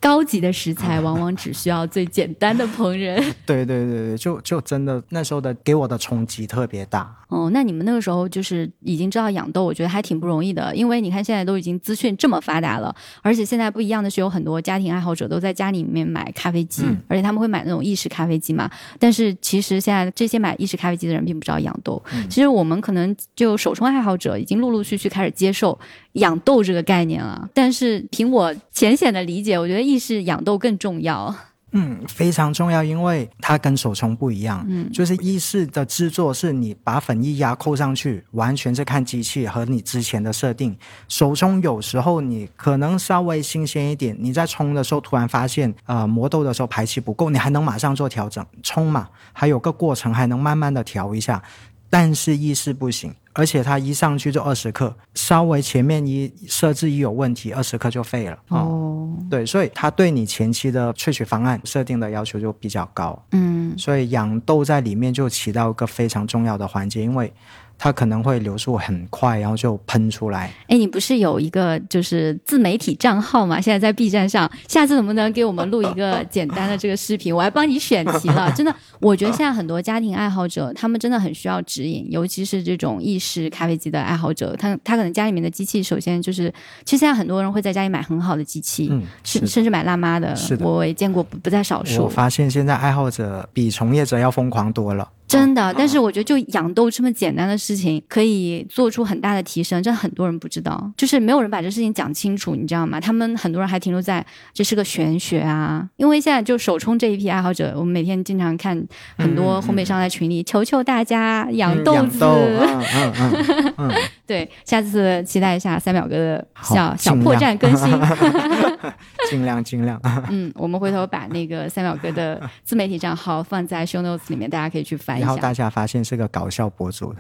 [0.00, 3.16] 高级的食材往往只需要最简单的烹饪。
[3.44, 7.12] 对对对对，就就真的那时候的给我的冲击特别大。
[7.28, 10.74] 哦，那你们那个时候就是已经知道养豆，我觉得还挺不容易的。
[10.76, 18.70] 因为你看现在都已经资讯这么发达了，而且现在不一样的是，有很多家庭爱好者都在家里面买咖啡机，而且他们会买那种意式咖啡机嘛。
[18.98, 22.00] 但是其实现在这些买意式咖啡机的人并不知道养豆。
[22.30, 25.78] 其实我们可能就手冲爱好者已经陆陆续续开始接受
[26.12, 27.48] 养豆这个概念了。
[27.52, 29.88] 但是凭我浅显的理解，我觉得。
[29.88, 31.34] 意式养豆更重要，
[31.72, 40.76] 嗯，非常重要，因为它跟手冲不一样，嗯，就是意式的制作是你把粉一压扣上去，完全是看机器和你之前的设定。
[41.08, 51.42] 手冲有时候你可能稍微新鲜一点，你在冲的时候突然发现，呃，磨豆的时候排气不够，你还能马上做调整，冲嘛，还有个过程，还能慢慢的调一下。
[51.90, 58.36] 但是意式不行，而且它一上去就二十克，稍微前面一设置一有问题，二十克就废了。
[58.48, 63.16] 哦，对，所以它对你前期的萃取方案设定的要求就比较高。
[63.30, 67.32] 嗯，所以养豆在里面就起到一个非常重要的环节，因为。
[67.78, 70.52] 它可能会流速很快，然后就喷出来。
[70.66, 73.58] 哎，你不是有一个就是自媒体账号吗？
[73.62, 77.34] 现在在 B 站上，下次能不能给我们录一个简单的这个视频？
[77.34, 78.50] 我还帮你选题了。
[78.56, 84.56] 真的，我觉得现在很多家庭爱好者，他们真的很需要指引，尤其是这种意式咖啡机的爱好者。
[84.56, 86.52] 他他可能家里面的机器，首先就是，
[86.84, 88.90] 其实现在很多人会在家里买很好的机器，
[89.22, 92.02] 甚甚至买辣妈的，我也见过不不在少数。
[92.02, 95.08] 我发现现在爱好者比从业者要疯狂多了。
[95.28, 102.98] 真的，但是我觉得就养豆这么简单的事情，可以做出很大的提升，这很多人不知道，就是没有人把这事情讲清楚，你知道吗？
[102.98, 108.82] 他们很多人还停留在这是个玄学啊，因为现在就手冲这一批爱好者，我们每天经常看
[109.18, 113.92] 很多烘焙商在群里求求大家养豆子，嗯嗯嗯，
[114.26, 117.86] 对，下次期待一下三秒哥的小小破绽更新，
[119.28, 125.17] 尽量尽量，嗯，我们回头把那个三秒哥的自媒体账号放在 show notes 里面，大家可以去翻。
[125.18, 127.14] 然后大家发现是个搞笑博主，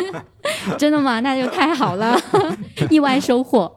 [0.78, 1.20] 真的吗？
[1.20, 2.18] 那就太好了，
[2.90, 3.72] 意外收获。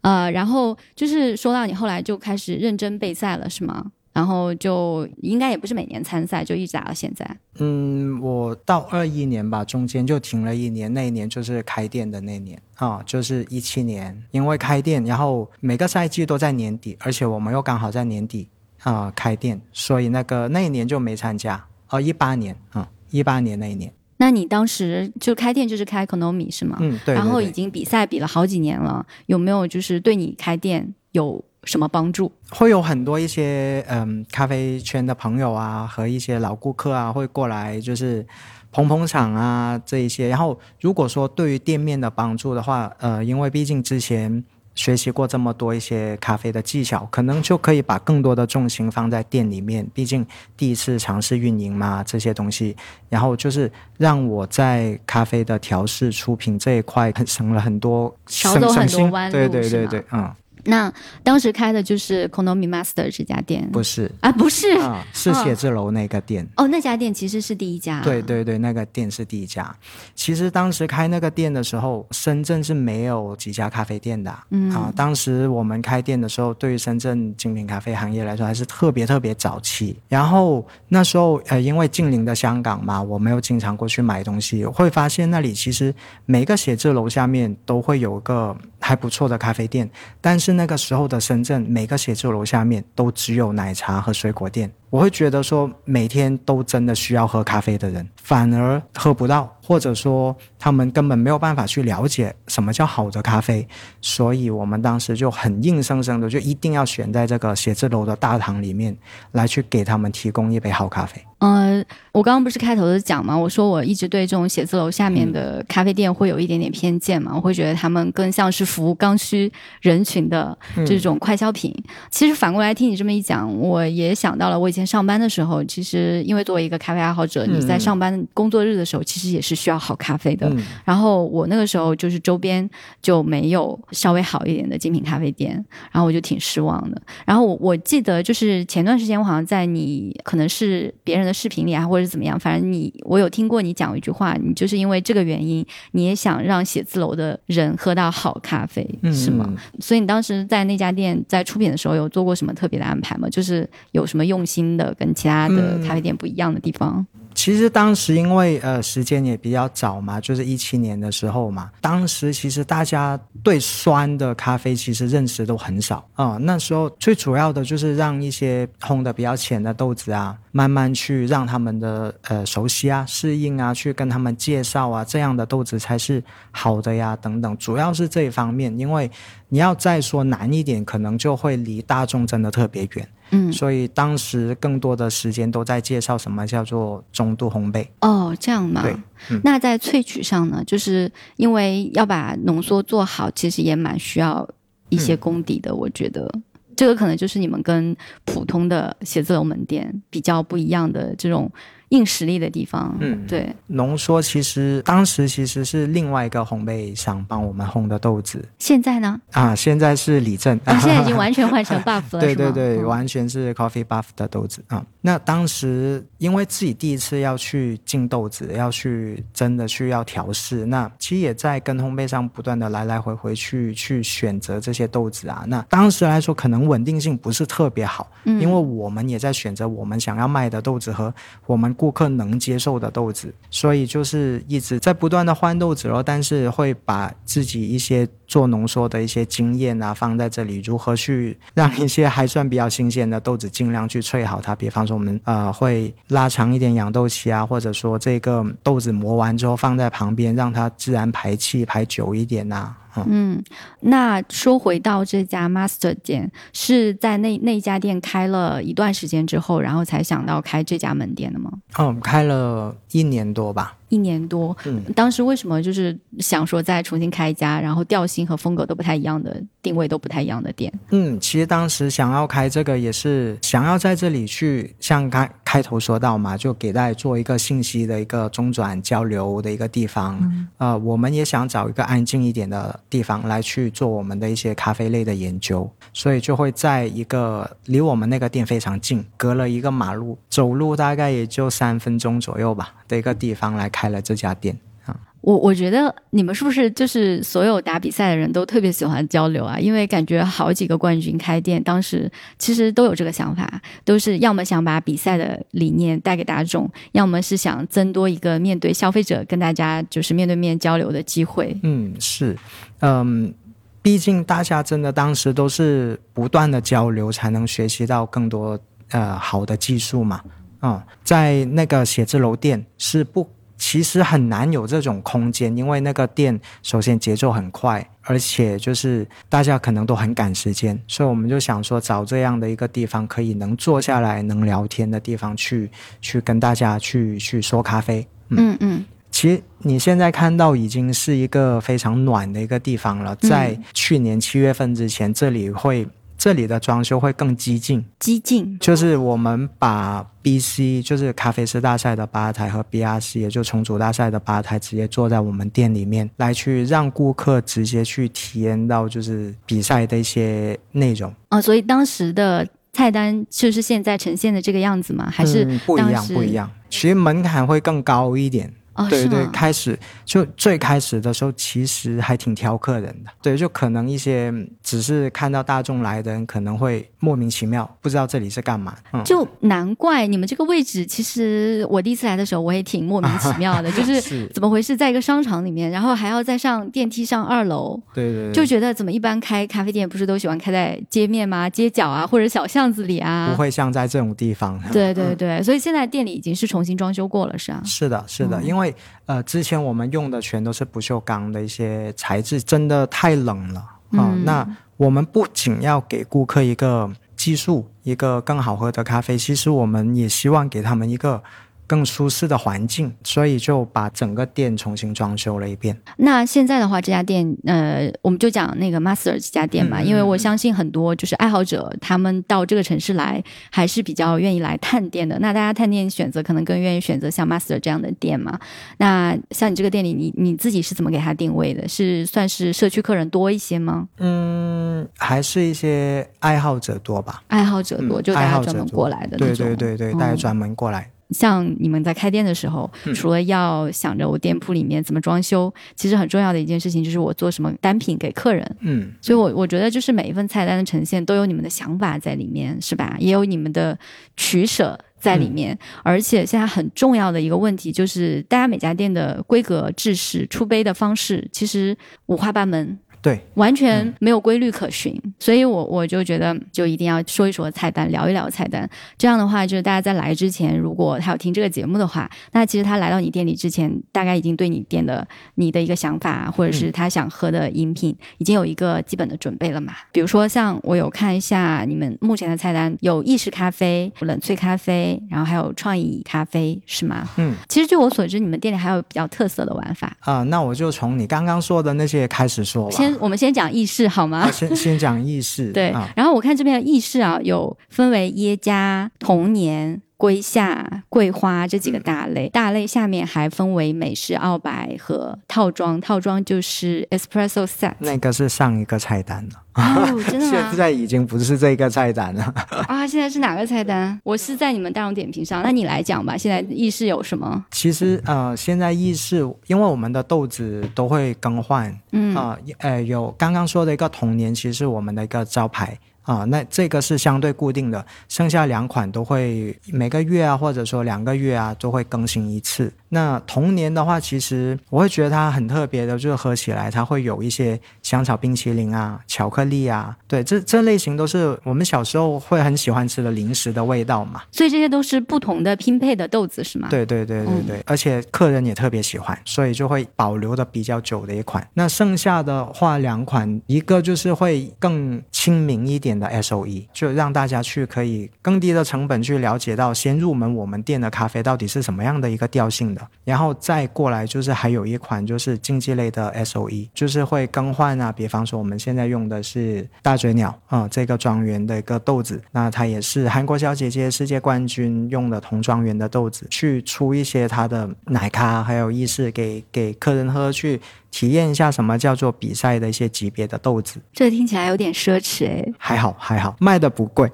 [0.00, 3.86] 呃，然后就是说到你后来就开始认真备赛了，是吗？
[4.12, 7.24] 然后就应该也不是每年参赛，就一直打到现在。
[7.60, 18.48] 嗯，我到二一年吧，中间就停了一年，那一年就是开店的那年啊，就是一七年，因为开店，然后每个赛季都在年底，而且我们又刚好在年底
[18.82, 21.64] 啊开店，所以那个那一年就没参加。
[21.90, 26.76] 哦，一八年，啊，一八年那一年，那你当时就开店就是开 Economy 是吗？
[26.80, 27.14] 嗯，对。
[27.14, 32.30] 然后已经比赛比了好几年了，有没有就是对你开店有什么帮助？
[32.50, 38.26] 会有很多一些嗯咖啡圈的朋友啊和一些老顾客啊会过来就是
[38.70, 40.28] 捧捧场啊这一些。
[40.28, 44.44] 然后如果说对于店面的帮助的话，呃，因为毕竟之前。
[44.78, 49.84] 学习过这么多一些咖啡的技巧，可能就可以把更多的重心放在店里面。
[49.92, 50.24] 毕竟
[50.56, 52.76] 第一次尝试运营嘛，这些东西，
[53.08, 60.32] 然后就是让我在咖啡的调试、出品这一块省了很多少走很多弯路，对对对对，嗯。
[60.68, 66.46] 那当时开的就是 Konomi Master 这家店，不是啊，不是啊，是写字楼那个店。
[66.56, 68.02] 哦，那家店其实是第一家。
[68.02, 69.74] 对对对，那个店是第一家。
[70.14, 74.30] 其实当时开那个店的时候，深圳是没有几家咖啡店的。
[74.50, 79.98] 嗯啊，当时我们开店的时候，对于深圳精品咖啡行业来说，还是特别特别早期。
[80.08, 85.94] 然后那时候呃，因为近邻的香港嘛，我没有经常过去买东西，会发现那里其实
[86.26, 89.88] 每个写字楼下面都会有个还不错的咖啡店，
[90.20, 94.68] 但是那个时候的深圳，每个写字楼下面都只有奶茶和水果店。
[94.90, 103.66] 我会觉得说，每天都真的需要喝咖啡的人，反而喝不到，或者说他们根本没有办法去了解什么叫好的咖啡，
[104.00, 108.96] 所以我们当时就很硬生生的就一定要选在这个写字楼的大堂里面
[109.32, 111.22] 来去给他们提供一杯好咖啡。
[111.38, 121.72] 呃，我刚刚不是开头的讲嘛，我说我一直对这种写字楼下面的咖啡店会有一点点偏见嘛，我会觉得他们更像是服务刚需人群的这种快消品。
[122.10, 130.52] 其实反过来听你这么一讲，我也想到了我以前上班的时候，其实因为作为一个咖啡爱好者，你在上班工作日的时候，其实也是需要好咖啡的。
[130.84, 132.68] 然后我那个时候就是周边
[133.00, 135.52] 就没有稍微好一点的精品咖啡店，
[135.92, 137.00] 然后我就挺失望的。
[137.24, 141.28] 然后我我记得就是前段时间我好像在你可能是别人。
[141.28, 145.62] 的视频里啊，或者怎么样，反正你我有听过你讲一句话，你就是因为这个原因，
[145.92, 149.52] 你也想让写字楼的人喝到好咖啡，是吗？
[149.78, 153.28] 所以你当时在那家店在出品的时候，有做过什么特别的安排吗？
[153.28, 157.06] 就是有什么用心的，跟其他的咖啡店不一样的地方？
[157.34, 166.36] 其实当时因为呃时间也比较早嘛，就是一七年的时候嘛，当时其实大家对酸的咖啡其实认识都很少啊。
[166.40, 177.56] 那时候最主要的就是让一些烘的比较浅的豆子啊，慢慢去让他们的呃熟悉啊、适应啊，去跟他们介绍啊，这样的豆子才是好的呀等等。
[177.56, 179.08] 主要是这一方面，因为
[179.48, 183.08] 你要再说难一点，可能就会离大众真的特别远。
[183.30, 187.86] 嗯，所以当时更多的时间都在介绍什么叫做中度烘焙。
[188.00, 188.82] 哦，这样嘛？
[188.82, 188.96] 对。
[189.44, 190.62] 那在萃取上呢？
[190.66, 194.48] 就是因为要把浓缩做好，其实也蛮需要
[194.88, 195.74] 一些功底的。
[195.74, 196.30] 我觉得
[196.76, 201.50] 这个可能就是你们跟普通的写字楼门店比较不一样的这种。
[201.90, 209.20] 硬实力的地方，嗯，对，浓缩其实当时其实是另外一个烘焙商帮我们烘的豆子，现在呢？
[209.32, 214.84] 啊，现在是李正，现在已经完全换成 buff 了， 对对对，完全是 coffee buff 的豆子啊。
[215.08, 225.44] 那当时因为自己第一次要去进豆子，要去真的去要调试，那其实也在跟烘焙上不断的来来回回去去选择这些豆子啊。
[225.46, 231.14] 那当时来说可能稳定性不是特别好，因为我们也在选择我们想要卖的豆子和
[231.46, 231.74] 我们。
[231.78, 236.02] 顾客能接受的豆子，所以就是一直在不断的换豆子咯。
[236.02, 244.54] 但是会把自己一些做浓缩的一些经验啊放在这里，如何去让一些还算比较新鲜的豆子尽量去萃好它。
[244.54, 252.74] 比方说我们呃会拉长一点养豆期啊，或者说这个豆子磨完之后放在旁边，让它自然排气排久一点呐。
[253.06, 253.42] 嗯，
[253.80, 261.52] 那说回到这家 Master 店，是在那那家店开了一段时间之后，然后才想到开这家门店的吗？
[261.78, 263.74] 嗯，开了一年多吧。
[263.90, 270.70] 一年多，嗯，当时为什么就是想说再重新开一家，然后调性和风格都不太一样的定位都不太一样的店？
[270.90, 280.20] 嗯，其实当时想要开这个也是想要在这里去像开开头说到嘛，就给大家做一个信息的一个中转交流的一个地方。
[280.58, 293.68] 呃，我们也想找一个安静一点的地方来去做我们的一些咖啡类的研究，所以就会在一个离我们那个店非常近，隔了一个马路，走路大概也就三分钟左右吧的一个地方来。
[293.78, 299.56] 开了这家店啊，我我觉得你们是不是就是所有打比赛的人都特别喜欢交流啊？
[299.58, 311.56] 因为感觉好几个冠军开店，当时其实都有这个想法，都是要么想把比赛的理念带给大众，要么是想增多一个面对消费者跟大家就是面对面交流的机会。
[311.62, 312.36] 嗯，是，
[312.80, 313.34] 嗯，
[313.82, 318.58] 毕竟大家真的当时都是不断的交流，才能学习到更多
[318.90, 320.20] 呃好的技术嘛。
[320.62, 323.28] 嗯，在那个写字楼店是不。
[323.60, 335.68] 其实很难有这种空间，因为那个店首先节奏很快，而且就是大家可能都很赶时间，所以我们就想说找这样的一个地方，可以能坐下来能聊天的地方去
[336.00, 338.06] 去跟大家去去说咖啡。
[338.28, 338.84] 嗯嗯，
[339.18, 345.88] 其实你现在看到已经是一个非常暖的一个地方了，在去年七月份之前，这里会。
[346.16, 361.14] 这里的装修会更激进，激进就是我们把 BC 就是咖啡师大赛的吧台和 BRC 也就重组大赛的吧台直接坐在我们店里面，来去让顾客直接去体验到就是比赛的一些内容。
[361.30, 365.08] 哦，所以当时的菜单就是现在呈现的这个样子吗？
[365.08, 366.04] 还是、嗯、不一样？
[366.08, 368.52] 不一样，其实门槛会更高一点。
[368.78, 373.10] 哦，对对，开始就最开始的时候，其实还挺挑客人的。
[373.20, 378.74] 对，就可能一些只是看到大众来的人，可能会莫名其妙不知道这里是干嘛。
[378.92, 391.50] 嗯，就难怪你们这个位置，其实我第一次来的时候，我也挺莫名其妙的， 就是是怎么回事，在一个商场里面，然后还要再上电梯上二楼，对对对，就觉得怎么一般开咖啡店不是都喜欢开在街面吗？
[391.50, 393.28] 街角啊，或者小巷子里啊？
[393.30, 394.60] 不会像在这种地方。
[394.72, 397.60] 对对对，所以现在店里已经是重新装修过了，是啊。
[397.64, 398.67] 是的，是的，嗯因为
[399.06, 403.60] 呃，之前我们用的全都是不锈钢的一些材质，真的太冷了
[403.92, 404.24] 啊、嗯。
[404.24, 411.22] 那我们不仅要给顾客一个技术，一个更好喝的咖啡，其实我们也希望给他们一个
[411.68, 415.78] 更舒适的环境，所以就把整个店重新装修了一遍。
[415.98, 425.18] 那现在的话，这家店，呃，我们就讲那个 Master 这家店嘛，嗯因为我相信很多就是爱好者，他们到这个城市来，还是比较愿意来探店的。
[425.18, 428.40] 那大家探店选择可能更愿意选择像 Master 这样的店嘛。
[428.78, 431.68] 那像你这个店里，你你自己是怎么给它定位的？
[431.68, 433.88] 是算是社区客人多一些吗？
[433.98, 437.22] 嗯，还是一些爱好者多吧。
[437.28, 439.46] 爱好者多，嗯就大家专门过来的那对种。
[439.46, 440.90] 对对对，嗯大家专门过来。
[441.10, 448.56] 像你们在开店的时候，嗯除了要想着我店铺里面怎么装修，其实很重要的一件事情就是我做什么单品给客人。
[448.60, 452.96] 嗯，所以我，我觉得就是每一份菜单的呈现都有你们的想法在里面，是吧？
[452.98, 453.78] 也有你们的
[454.16, 455.54] 取舍在里面。
[455.54, 462.78] 嗯而且现在很重要的一个问题就是，大家每家店的规格、制式、出杯的方式其实五花八门。
[463.08, 468.68] 对，完全没有规律可循，所以我我就觉得就一定要说一说菜单，聊一聊菜单。
[468.98, 475.06] 这样的话，就是大家在来之前，如果他有听这个节目的话，那其实他来到你店里之前，大概已经对你店的
[475.36, 479.72] 你的一个想法，或者是他想喝的饮品，已经有一个基本的准备了嘛。
[479.90, 487.08] 比如说，像我有看一下你们目前的菜单，有意式咖啡、冷萃咖啡，然后还有创意咖啡，是吗？
[487.16, 487.34] 嗯。
[487.48, 489.96] 其实据我所知，你们店里还有比较特色的玩法。
[490.00, 492.76] 啊、那我就从你刚刚说的那些开始说吧。
[492.76, 494.20] 先，我们先讲意式好吗？
[494.20, 495.52] 啊先先讲意式。
[495.52, 507.74] 对，啊，然后我看这边的意式啊，有分为耶加、童年、瑰夏、桂花这几个大类，大类下面还分为美式、澳白和套装，套装就是 espresso set。
[507.80, 510.56] 那个是上一个菜单了，哦， 真的吗现？
[510.56, 512.22] 在已经不是这个菜单了。
[512.68, 513.98] 啊，现在是哪个菜单？
[514.04, 516.16] 我是在你们大众点评上，那你来讲吧。
[516.16, 517.44] 现在意式有什么？
[517.50, 525.76] 其实呃，现在意式，因为我们的豆子都会更换嗯，啊、呃，有刚刚说的一个童年，其实是我们的一个招牌。
[526.08, 532.72] 啊，那这个是相对固定的，剩下两款都会每个月啊，或者说两个月啊，都会更新一次。
[532.88, 544.22] 那童年的话，其实我会觉得它很特别的，就是喝起来它会有一些香草冰淇淋啊、巧克力啊，对，这这类型都是我们小时候会很喜欢吃的零食的味道嘛。
[544.32, 551.46] 所以这些都是不同的拼配的豆子是吗？，对对对对对，而且客人也特别喜欢，所以就会保留的比较久的一款。
[551.52, 580.60] 那剩下的话两款，一个就是会更亲民一点的 SOE，就让大家去可以更低的成本去了解到先入门我们店的咖啡到底是什么样的一个调性的，然后再过来就是还有一款就是竞技类的 SOE，就是会更换啊，比方说我们现在用的是大嘴鸟啊、这个庄园的一个豆子，那它也是韩国小姐姐世界冠军用的同庄园的豆子，去出一些它的奶咖还有意式给给客人喝，去
[580.90, 583.80] 体验一下什么叫做比赛的一些级别的豆子。
[583.92, 585.54] 这听起来有点奢侈诶。
[585.58, 587.10] 还好还好，卖的不贵。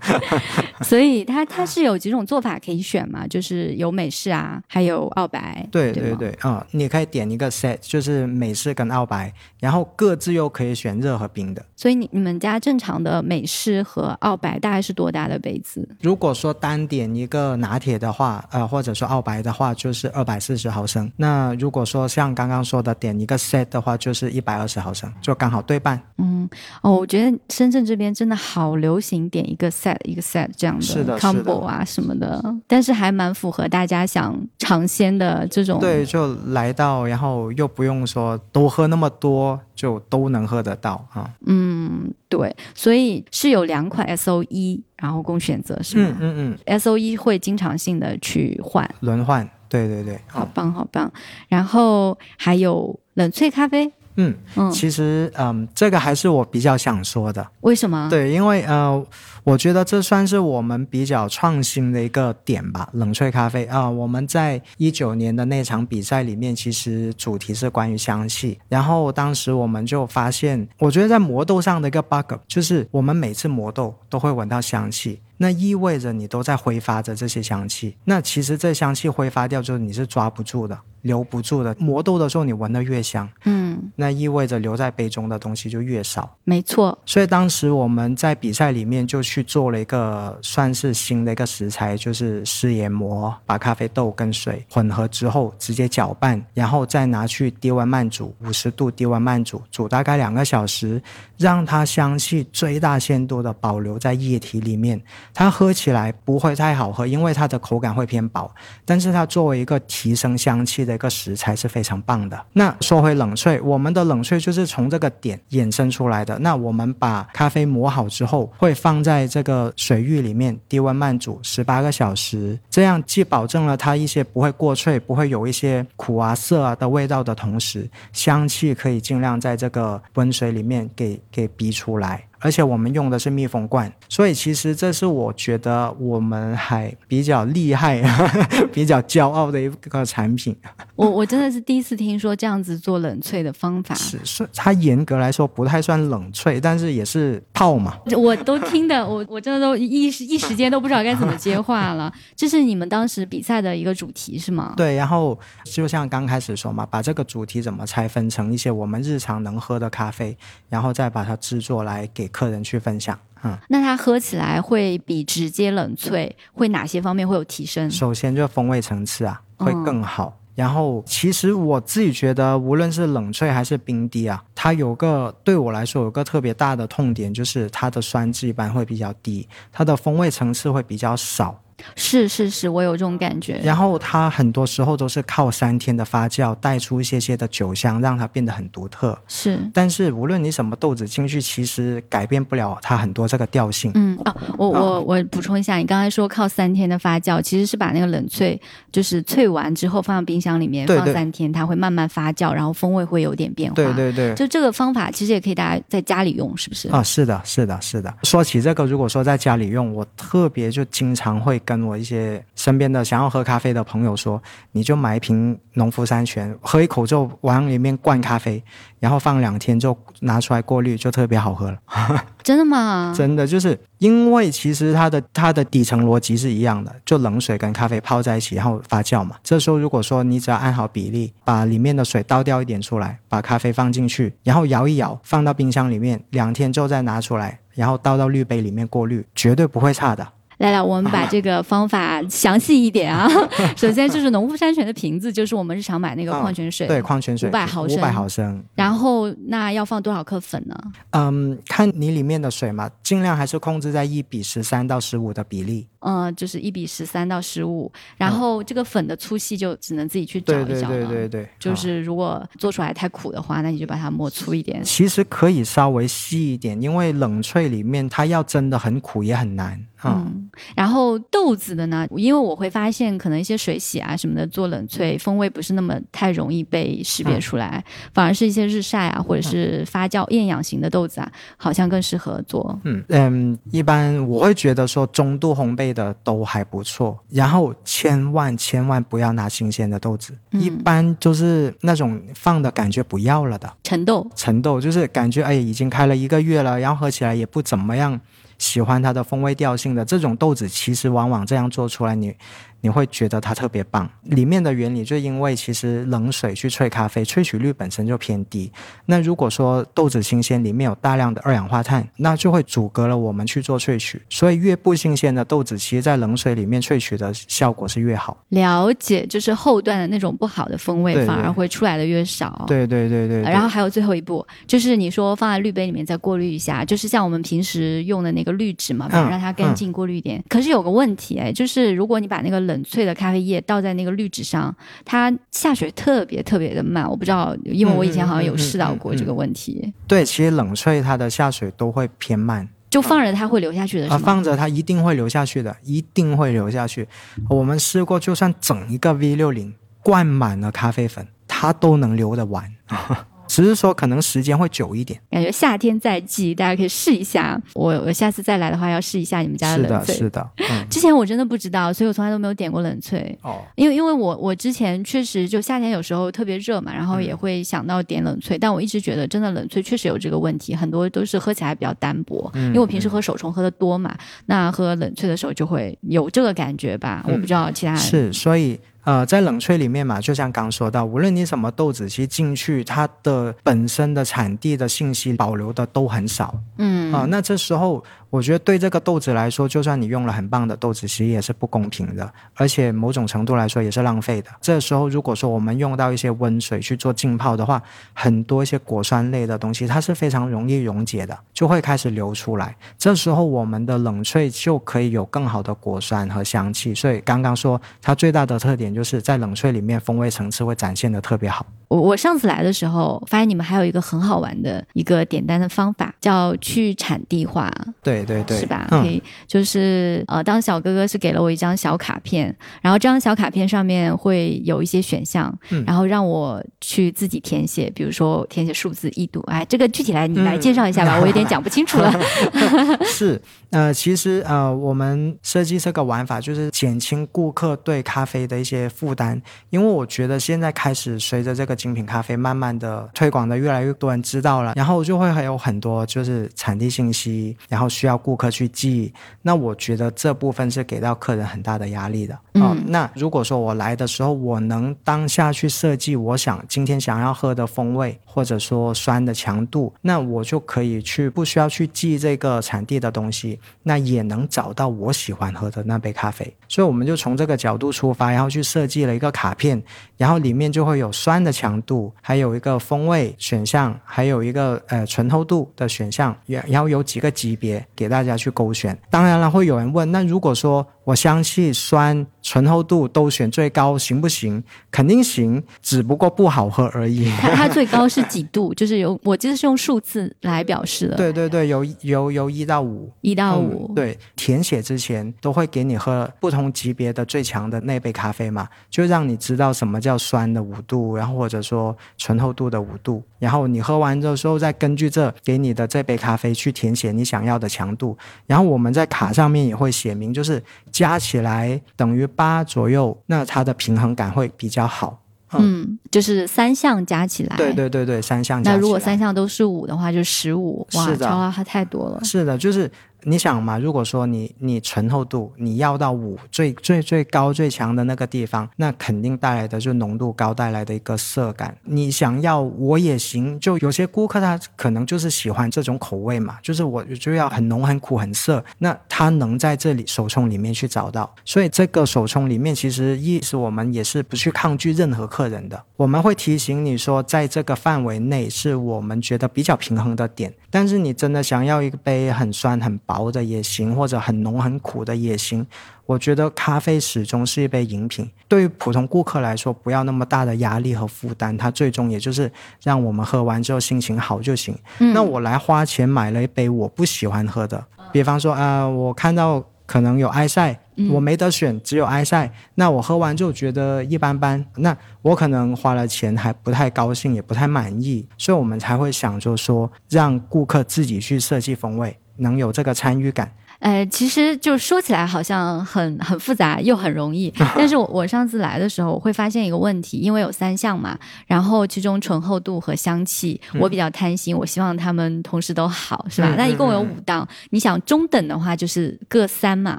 [0.82, 3.26] 所以它它是有几种做法可以选嘛？
[3.26, 5.66] 就是有美式啊，还有澳白。
[5.70, 11.64] 对对对对，嗯，你可以点一个 set，就是美式跟澳白，然后各自又可以选热和冰的。
[11.76, 15.88] 所以你你们家正常的美式和澳白大概是多大的杯子？
[16.00, 21.10] 如果说单点一个拿铁的话，呃，或者说澳白的话，就是二百四十毫升。
[21.16, 26.00] 那如果说像刚刚说的点一个 set 的话，就是一百二十毫升，就刚好对半。
[26.18, 26.48] 嗯，
[26.82, 35.80] 哦，我觉得深圳这边真的好流行点一个 set 一个 set 这样的是的 combo 啊什么的，但是还蛮符合大家想尝鲜的这种。
[35.80, 41.28] 对，就来到，然后又不用说多喝那么多，就都能喝得到啊。
[41.46, 51.10] 嗯，对，所以是有两款 S O E，然后供选择是嗯吗、嗯嗯，s O E 会经常性的去换，轮换，对对对，好棒好棒。
[51.48, 57.46] 然后还有冷萃咖啡，嗯嗯，其实嗯，这个还是我比较想说的。
[57.60, 58.08] 为什么？
[58.10, 59.02] 对，因为呃，
[59.44, 62.88] 我觉得这算是我们比较创新的一个点吧。
[62.92, 68.58] 冷萃咖啡啊、我们在一九年的那场比赛里面，其实主题是关于香气。
[68.68, 75.20] 然后当时我们就发现，我觉得在磨豆上的一个 bug 就是，我们每次磨豆都会闻到香气。
[75.42, 81.74] 那意味着你都在挥发着这些香气，那其实这香气挥发掉之后，你是抓不住的，留不住的。
[81.78, 86.36] 磨豆的时候，你闻得越香，嗯，那意味着留在杯中的东西就越少。
[86.44, 101.02] 没错，所以当时我们在比赛里面就去做了一个算是新的一个食材，就是食盐膜，把咖啡豆跟水混合之后直接搅拌，然后再拿去低温慢煮，五十度低温慢煮，煮大概两个小时，
[101.38, 105.00] 让它香气最大限度的保留在液体里面。
[105.34, 108.50] 它喝起来不会太好喝，因为它的口感会偏薄，
[108.84, 112.40] 但是它作为一个提升香气的一个食材是非常棒的。
[112.52, 116.38] 那说回冷萃，我们的冷萃就是从这个点衍生出来的。
[116.40, 132.24] 那我们把咖啡磨好之后，会放在这个水浴里面低温慢煮十八个小时，这样既保证了它一些不会过萃，不会有一些苦啊涩啊的味道的同时，香气可以尽量在这个温水里面给给逼出来。
[132.40, 138.02] 而且我们用的是密封罐，所以其实这是我觉得我们还比较厉害、
[138.72, 140.56] 比较骄傲的一个产品。
[140.96, 147.98] 我我真的是第一次听说这样子做冷萃的方法，是是，它严格来说不太算冷萃，但是也是泡嘛。
[148.16, 152.12] 我都听的，我我真的都一时一时间都不知道该怎么接话了。
[152.34, 154.74] 这是你们当时比赛的一个主题是吗？
[154.76, 160.36] 对，然后就像刚开始说嘛，把这个主题怎么拆分成一些我们日常能喝的咖啡，
[160.68, 163.18] 然后再把它制作来给客人去分享。
[163.42, 167.90] 嗯，那它喝起来会比直接冷萃会哪些方面会有提升？
[167.90, 170.36] 首先就风味层次啊会嗯更好。
[170.54, 181.58] 然后，其实我自己觉得，无论是冷萃还是冰滴啊，它有个对我来说有个特别大的痛点，就是它的酸质一般会比较低，它的风味层次会比较少。
[181.96, 183.60] 是是是，我有这种感觉。
[183.62, 189.18] 然后它很多时候都是靠三天的发酵带出一些些的酒香，让它变得很独特。
[189.28, 193.90] 是，但是无论你什么豆子进去，其实改变不了它很多这个调性。
[193.94, 198.58] 嗯啊，我我我补充一下，你刚才说靠三天的发酵，其实是把那个冷萃，
[198.92, 203.74] 就是萃完之后放到冰箱里面放三天，它会慢慢发酵，然后风味会有点变化。
[203.74, 204.34] 对对对。
[204.34, 206.88] 就这个方法，其实也可以大家在家里用，是不是？
[206.88, 208.12] 啊，是的，是的，是的。
[208.22, 214.42] 说起这个，如果说在家里用，我特别就经常会跟我一些身边的想要喝咖啡的朋友说，
[214.72, 218.60] 你就买一瓶农夫山泉，喝一口之后往里面灌咖啡，
[218.98, 221.78] 然后放两天就拿出来过滤，就特别好喝了。
[222.42, 223.14] 真的吗？
[223.16, 229.36] 真的就是因为其实它的它的底层逻辑是一样的，就冷水跟咖啡泡在一起，然后发酵嘛。
[229.44, 240.26] 这时候如果说你只要按好比例，把里面的水倒掉一点出来，把咖啡放进去，然后摇一摇，放到冰箱里面，两天之后再拿出来，然后倒到滤杯里面过滤，绝对不会差的。
[240.60, 243.26] 来来，我们把这个方法详细一点啊。
[243.76, 248.62] 首先就是农夫山泉的瓶子，就是我们日常买那个矿泉水，对，矿泉水500毫升五百毫升。
[248.74, 250.76] 然后那要放多少克粉呢？
[251.12, 255.88] 嗯，看你里面的水嘛，尽量还是控制在一比十三到十五的比例。
[256.00, 261.06] 呃，就是一比十三到十五，然后这个粉的粗细就只能自己去找一找了。
[261.06, 264.82] 对对对，就啊是如果做出来太苦的话，那你就把它磨粗一点。
[264.82, 270.24] 其实可以稍微细一点，因为冷萃里面它要真的很苦也很难啊。
[270.26, 277.84] 嗯，然后豆子的呢，因为我会发现可能一些水洗啊什么的做冷萃，风味不是那么太容易被识别出来，
[278.14, 282.78] 反而是一些日晒啊或者是发酵厌氧型的豆子啊，好像更适合做。
[282.84, 298.20] 嗯嗯，一般我会觉得说中度烘焙的都还不错，然后千万千万不要拿新鲜的豆子，嗯一般就是那种放的感觉不要了的陈豆，陈豆，就是感觉哎已经开了一个月了，然后喝起来也不怎么样，
[298.58, 302.34] 喜欢它的风味调性的这种豆子，其实往往这样做出来你。
[302.80, 308.70] 你会觉得它特别棒，里面的原理就因为其实冷水去萃咖啡，萃取率本身就偏低。
[309.06, 314.20] 那如果说豆子新鲜，里面有大量的二氧化碳，那就会阻隔了我们去做萃取。
[314.28, 318.36] 所以越不新鲜的豆子，其实在冷水里面萃取的效果是越好。
[318.48, 322.64] 了解，就是后段的那种不好的风味反而会出来的越少。
[322.66, 330.42] 对对对对对然后还有最后一步，就是你说放在滤杯里面再过滤一下，就是像我们平时用的那个滤纸嘛，让它干净过滤一点。
[330.48, 337.08] 可是有个问题哎，就是如果你把那个冷萃的咖啡液倒在那个滤纸上，它下水特别特别的慢。
[337.08, 342.68] 我不知道，因为我以前好像有试到过这个问题，对，其实冷萃它的下水都会偏慢。
[342.88, 344.22] 就放着它会流下去的是啊，吗？
[344.24, 347.06] 放着它一定会流下去的，一定会流下去。
[347.48, 352.68] 我们试过，就算整一个 V 六零灌满了咖啡粉，它都能流得完。
[353.50, 355.18] 只是说可能时间会久一点。
[355.28, 357.60] 感觉夏天在即，大家可以试一下。
[357.74, 360.12] 我我下次再来的话，要试一下你们家的，冷萃。
[360.16, 363.34] 是的，嗯，之前我真的不知道，所以我从来都没有点过冷萃。
[363.42, 372.48] 哦，因为因为我我之前确实就夏天有时候特别热嘛，然后嗯也会想到点冷萃，但我一直觉得真的冷萃确实有这个问题，很多都是喝起来比较单薄。
[372.54, 377.24] 嗯因为我平时喝手冲喝的多嘛，那喝冷萃的时候就会有这个感觉吧。
[377.26, 386.54] 我不知道其他人是，所以呃，在冷萃里面嘛，就像刚说到，无论你什么豆子，其实进去它的本身的产地的信息保留的都很少。
[386.76, 387.12] 嗯。
[387.12, 394.48] 啊、那这时候我觉得对这个豆子来说，就算你用了很棒的豆子，其实也是不公平的，而且某种程度来说也是浪费的。
[394.60, 397.82] 这时候如果说我们用到一些温水去做浸泡的话，
[398.14, 402.76] 很多一些果酸类的东西，它是非常容易溶解的，就会开始流出来。
[402.96, 406.94] 这时候我们的冷萃就可以有更好的果酸和香气。
[406.94, 411.66] 所以刚刚说它最大的特点就是在冷萃里面风味层次会展现的特别好。
[411.90, 417.68] 我我上次来的时候，发现你们还有一个很好玩的一个点单的方法，叫去产地化，
[418.00, 418.86] 对对对，是吧？
[418.88, 432.14] 可嗯，以，就是呃，当小哥哥是给了我一张小卡片，然后这张小卡片上面会有一些选项，嗯然后让我去自己填写，比如说填写数字一度，哎，这个具体来你来介绍一下嗯吧，我有点讲不清楚了。
[433.04, 452.34] 是，呃，其实呃，我们设计这个玩法就是减轻顾客对咖啡的一些负担，因为我觉得现在开始随着这个精品咖啡慢慢的推广的越来越多人知道了，然后就会还有很多就是产地信息，然后需要顾客去记，那我觉得这部分是给到客人很大的压力的。
[452.54, 466.52] 哦，嗯那如果说我来的时候，我能当下去设计我想今天想要喝的风味，或者说酸的强度，那我就可以去不需要去记这个产地的东西，那也能找到我喜欢喝的那杯咖啡。
[466.68, 469.80] 所以我们就从这个角度出发，然后去设计了一个卡片，
[470.16, 478.98] 然后里面就会有酸的强度，还有一个风味选项，还有一个呃醇厚度的选项，也然后有几个级别给大家去勾选。
[479.10, 484.62] 当然了，会有人问，那如果说我相信、酸、醇厚度都选最高，行不行？
[484.90, 487.30] 肯定行，只不过不好喝而已。
[487.40, 488.72] 它它最高是几度？
[488.74, 493.10] 就是有我记得是用数字来表示的，，对对对，由由由一到五。
[493.22, 510.62] 一到嗯五、对，填写之前都会给你喝不同级别的最强的那杯咖啡嘛，就让你知道什么叫酸的五度，然后或者说醇厚度的五度，然后你喝完之后再根据这给你的这杯咖啡去填写你想要的强度，然后我们在卡上面也会写明，就是
[510.92, 515.18] 加起来等于八左右，那它的平衡感会比较好。
[515.52, 518.76] 嗯，就是三项加起来，对对对对，三项加起来。
[518.76, 522.22] 那如果三项都是五的话，就十五，哇，是的超它太多了。
[522.22, 522.88] 是的，就是
[523.24, 531.76] 你想嘛，如果说你你醇厚度你要到五最最最高最强的那个地方，那肯定带来的就浓度高带来的一个涩感。
[531.84, 541.34] 你想要我也行，就有些顾客他可能就是喜欢这种口味嘛，就是我就要很浓很苦很涩，那他能在这里手冲里面去找到。
[541.44, 550.52] 所以这个手冲里面其实意思我们也是不去抗拒任何客人的，我们会提醒你说，在这个范围内是我们觉得比较平衡的点。
[550.70, 555.66] 但是你真的想要一杯很酸很薄的也行，或者很浓很苦的也行。
[556.06, 562.50] 我觉得咖啡始终是一杯饮品，对于普通顾客来说，不要那么大的压力和负担，它最终也就是
[562.82, 564.76] 让我们喝完之后心情好就行。
[565.00, 570.76] 嗯那我来花钱买了一杯我不喜欢喝的，比方说啊、我看到可能有埃塞，
[571.10, 583.54] 我没得选，只有埃塞，那我喝完就觉得一般般，那我可能花了钱还不太高兴，也不太满意，所以我们才会想着说，让顾客自己去设计风味，能有这个参与感。
[583.80, 596.48] 呃，其实就说起来好像很很复杂又很容易， 但是我我上次来的时候，我会发现一个问题，因为有三项嘛，然后其中醇厚度和香气，我比较贪心，我希望他们同时都好，是吧？
[596.54, 599.98] 嗯那一共有五档，你想中等的话就是各三嘛，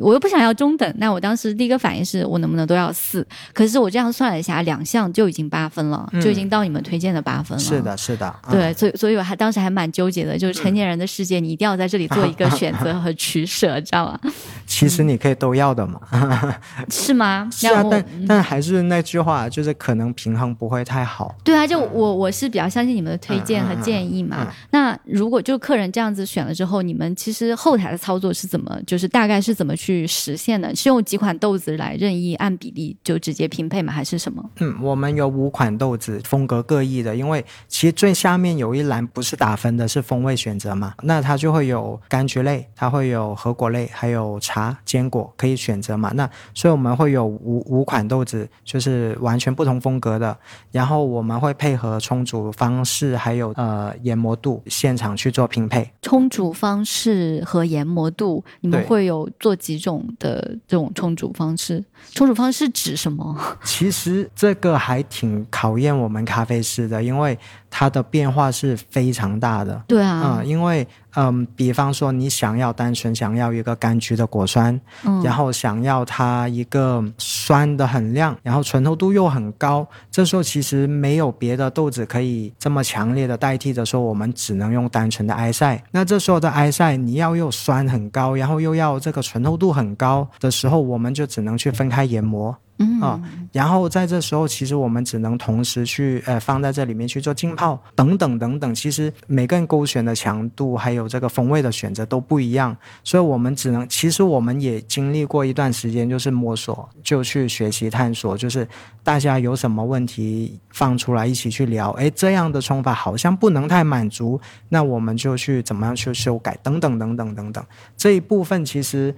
[0.00, 3.26] 我又不想要中等，那我当时第一个反应是我能不能都要四？
[3.52, 7.64] 可是我这样算了一下，两项就已经八分了，就已经到你们推荐的八分了。
[7.64, 14.20] 是的，是的，嗯对，所以所以我还当时还蛮纠结的，就是成年人的世界，你一定要在这里做一个选择和取舍，知道吗？
[14.66, 16.00] 其实你可以都要的嘛。
[16.90, 17.48] 是吗？
[17.50, 21.34] 是啊但但还是那句话，就是可能平衡不会太好。
[21.42, 24.36] 对啊，就我我是比较相信你们的推荐和建议嘛。
[24.40, 30.74] 嗯嗯嗯那如果就客人这样子选了之后，你们其实后台的操作是怎么，就是大概是怎么去实现的？
[30.76, 33.92] 是用几款豆子来任意按比例就直接拼配吗？
[33.92, 34.44] 还是什么？
[34.60, 37.16] 嗯，我们有五款豆子，风格各异的。
[37.16, 46.10] 因为其实最下面有一栏不是打分的，是风味选择嘛，那它就会有柑橘类，它会有核果类，还有茶、坚果可以选择嘛。
[46.16, 50.36] 那所以我们会有五五款豆子，就是完全不同风格的。
[50.72, 55.88] 然后我们会配合冲煮方式，还有呃研磨度，现场去做拼配。
[56.02, 61.84] 冲煮方式和研磨度，你们会有做几种的这种冲煮方式？
[62.12, 63.36] 冲煮方式指什么？
[63.62, 67.38] 其实这个还挺考验我们咖啡师的，因为
[67.70, 69.82] 它的变化是非常大的。
[69.86, 85.82] 对啊嗯，，因为嗯，比方说你想要单纯想要一个柑橘的果酸，嗯，然后想要它一个酸的很亮，然后醇厚度又很高，这时候其实没有别的豆子可以这么强烈的代替的时候，我们只能用单纯的埃塞。
[85.90, 92.56] 那这时候的埃塞你要又酸很高，然后又要这个醇厚度很高的时候，我们就只能去分开研磨。
[92.78, 93.20] 嗯啊
[93.52, 98.74] 然后在这时候，其实我们只能同时去呃放在这里面去做浸泡等等等等。
[98.74, 108.68] 其实每个人勾选的强度还有这个风味的选择都不一样，所以我们只能其实我们也经历过一段时间，就是摸索，就去学习探索，就是
[109.02, 111.90] 大家有什么问题放出来一起去聊。
[111.92, 117.64] 诶，这样的冲法好像不能太满足，那我们就去怎么样去修改等等等等等等。
[117.96, 119.14] 这一部分其实。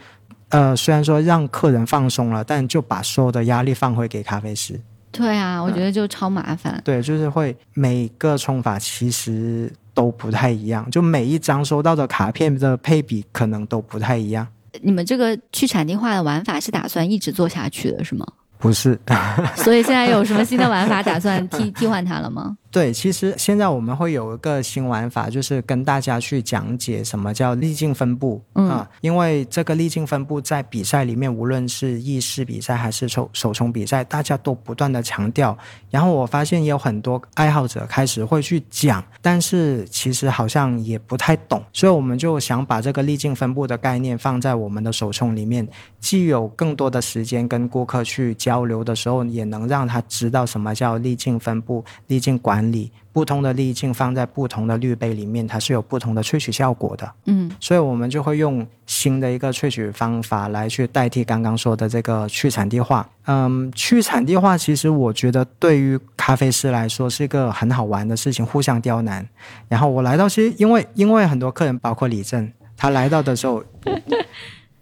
[0.50, 4.80] 呃，虽然说让客人放松了，但就把所有的压力放回给咖啡师。
[5.12, 6.80] 对啊，我觉得就超麻烦。
[6.84, 14.46] 对，就是会每个冲法其实都不太一样，就每一张收到的卡片的配比可能都不太一样。
[14.80, 18.24] 你们这个去产地化的玩法是打算一直做下去的，是吗？
[18.56, 18.96] 不是，
[19.56, 22.56] 所以现在有什么新的玩法打算替替换它了吗？
[22.70, 35.56] 对，其实现在我们会有一个新玩法，就是跟大家去讲解什么叫粒径分布嗯啊、因为这个粒径分布在比赛里面，无论是意式比赛还是手手冲比赛，大家都不断的强调。
[35.90, 45.66] 然后我发现也有很多爱好者开始会去讲，但是其实好像也不太懂，所以我们就想把这个粒径分布的概念放在我们的手冲里面，
[45.98, 52.92] 既有更多的时间跟顾客去交流的时候，也能让他知道什么叫粒径分布、粒径管理。
[53.12, 57.12] 不同的滤镜放在不同的滤杯里面，它是有不同的萃取效果的。
[57.24, 63.08] 嗯，所以我们就会用新的一个萃取方法来去代替刚刚说的这个去产地化。
[63.26, 69.28] 嗯，去产地化其实我觉得对于咖啡师来说是一个很好玩的事情，互相刁难。
[69.68, 73.64] 然后我来到，其实因为因为很多客人，包括李正，他来到的时候。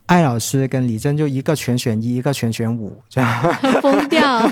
[0.08, 3.42] 艾老师跟李正就一个全选一，一个全选五，这样。
[3.82, 4.40] 疯掉。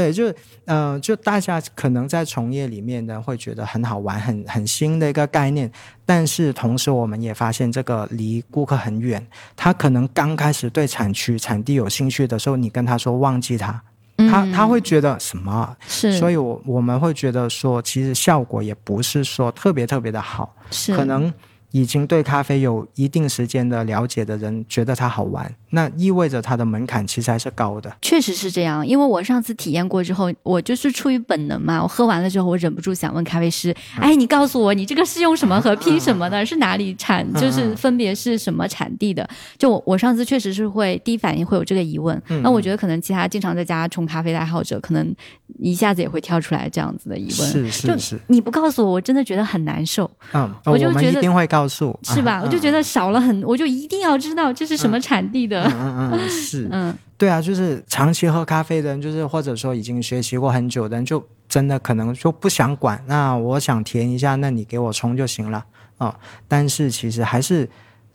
[0.00, 0.34] 对，就
[0.64, 5.70] 呃，就大家可能在从业里面呢，会觉得很好玩、很很新的一个概念，
[6.06, 9.24] 但是同时我们也发现这个离顾客很远，
[9.54, 13.82] 他可能刚开始对产区、产地有兴趣的时候，你跟他说忘记他，
[14.16, 15.76] 他他会觉得什么？
[15.86, 20.96] 是，所以我我们会觉得说，其实效果也不是说特别特别的好，是。
[20.96, 21.32] 可能。
[21.72, 27.90] 已经对咖啡有一定时间的了解的人，觉得它好玩，那意味着它的门槛其实还是高的。
[28.02, 36.44] 确实是这样，因为我上次体验过之后，我就是出于本能嘛，我喝完了之后，我忍不住想问咖啡师：“哎，你告诉我，你这个是用什么和拼什么的？
[36.44, 37.26] 是哪里产？
[37.34, 45.14] 就是分别是什么产地的？”就我我上次确实是会第一反应会有这个疑问，那我觉得可能其他经常在家冲咖啡的爱好者，可能
[45.58, 47.48] 一下子也会跳出来这样子的疑问。
[47.48, 52.32] 是是，就是你不告诉我，我真的觉得很难受，嗯，我就觉得们一定会告诉，是吧？
[52.38, 55.59] 啊我就觉得少了很，我就一定要知道这是什么产地的。
[55.64, 63.02] 嗯嗯嗯，是， 嗯，对啊，就是长期喝咖啡的人，就是或者说已经学习过很久的人，就真的可能就不想管。
[63.06, 65.64] 那我想填一下，那你给我冲就行了
[65.98, 66.14] 哦。
[66.46, 67.68] 但是其实还是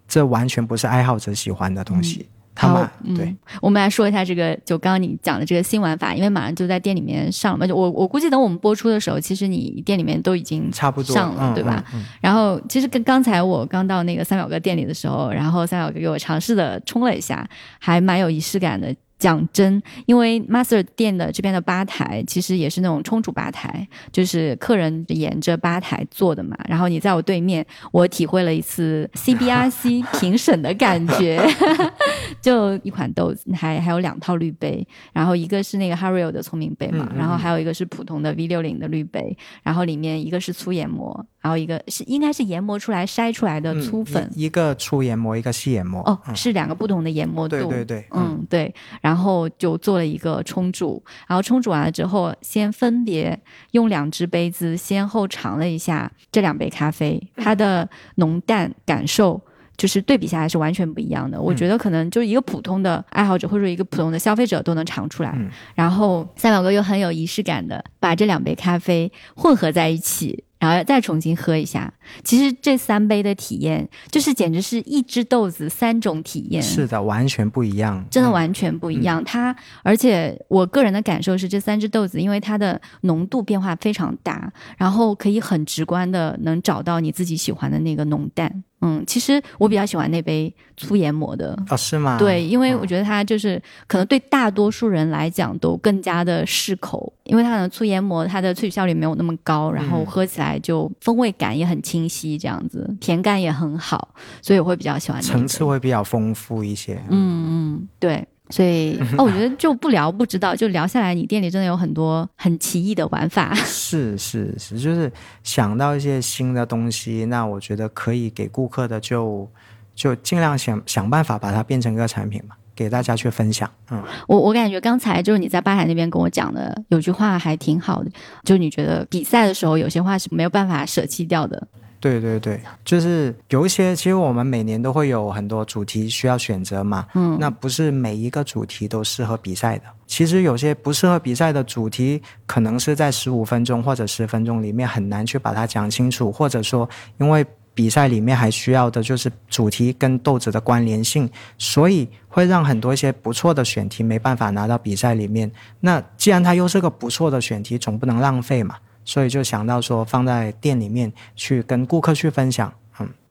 [0.07, 2.27] 这完全不是爱好者喜欢的东西。
[2.58, 7.68] 好，嗯，我们来说一下这个，就刚刚你讲的这个新玩法，因为马上就在店里面上了嘛。
[7.68, 11.84] 就我我估计等我们播出的时候，其实你店里面都已经差不多上了，嗯对吧？
[11.93, 17.47] 嗯嗯然后其实跟刚才我刚到那个三秒哥店里的时候，然后三秒哥给我尝试的冲了一下，
[17.80, 18.95] 还蛮有仪式感的。
[19.18, 26.57] 讲真，因为 Master 店的这边的吧台其实也是那种冲煮吧台，就是客人沿着吧台坐的嘛。
[26.68, 31.45] 然后你在我对面，我体会了一次 CBRC 评审的感觉。
[32.41, 44.27] 就一款豆子，还还有两套滤杯，然后一个是那个 Hario 的聪明杯嘛，嗯嗯然后还有一个是普通的 V 六零的滤杯，然后里面一个是粗研磨，然后一个是应该是研磨出来筛出来的嗯粗粉。
[44.33, 46.01] 一一个粗研磨，一个细研磨。
[46.01, 47.55] 哦，嗯是两个不同的研磨度。
[47.55, 53.39] 对对对，嗯嗯，对，然后就做了一个冲煮，然后冲煮完了之后，先分别
[53.73, 59.39] 用两只杯子先后尝了一下这两杯咖啡， 它的浓淡感受。
[59.77, 65.33] 就是对比下来是完全不一样的，我觉得可能就是一个普通的爱好者或者一个普通的消费者都能尝出来。
[65.35, 71.91] 嗯然后三秒哥又很有仪式感的把这两杯咖啡混合在一起，然后再重新喝一下。
[72.24, 76.62] 其实这三杯的体验，就是简直是一只豆子三种体验。
[76.62, 79.24] 是的，完全不一样，真的完全不一样。
[79.24, 88.64] 它，而且我个人的感受是，这三只豆子，因为它的浓度变化非常大，然后可以很直观的能找到你自己喜欢的那个浓淡。
[88.82, 92.17] 嗯，其实我比较喜欢那杯粗研磨的哦，是吗？
[92.19, 105.21] 对，因为我觉得它就是可能对大多数人来讲都更加的适口，因为它的粗研磨，它的萃取效率没有那么高，然后喝起来就风味感也很清晰，这样子甜感也很好，所以我会比较喜欢。
[105.21, 107.01] 层次会比较丰富一些。
[107.09, 108.28] 嗯嗯，对。
[108.49, 113.53] 所以哦，我觉得就不聊不知道，就聊下来，你店里真的有很多很奇异的玩法。
[113.55, 115.11] 是是是，就是
[115.43, 119.49] 想到一些新的东西，那我觉得可以给顾客的，就
[119.95, 123.69] 就尽量想想办法把它变成一个产品嘛，给大家去分享。
[123.89, 128.11] 嗯，我我感觉刚才就是你在吧台那边跟我讲的，有句话还挺好的，
[128.43, 131.67] 就你觉得比赛的时候有些话是没有办法舍弃掉的。
[131.99, 137.05] 对对对，就是有一些，其实我们每年都会有很多主题需要选择嘛。
[137.15, 139.83] 嗯，那不是每一个主题都适合比赛的。
[140.05, 146.87] 其实有些不适合比赛的主题，可能是在十五分钟或者十分钟里面很难去把它讲清楚，或者说
[147.17, 147.43] 因为
[147.73, 155.51] 比赛里面还需要的就是主题跟豆子的关联性，所以会让很多一些不错的选题没办法拿到比赛里面。
[155.79, 158.75] 那既然它又是个不错的选题，总不能浪费嘛。
[159.06, 162.74] 所以就想到说放在店里面去跟顾客去分享。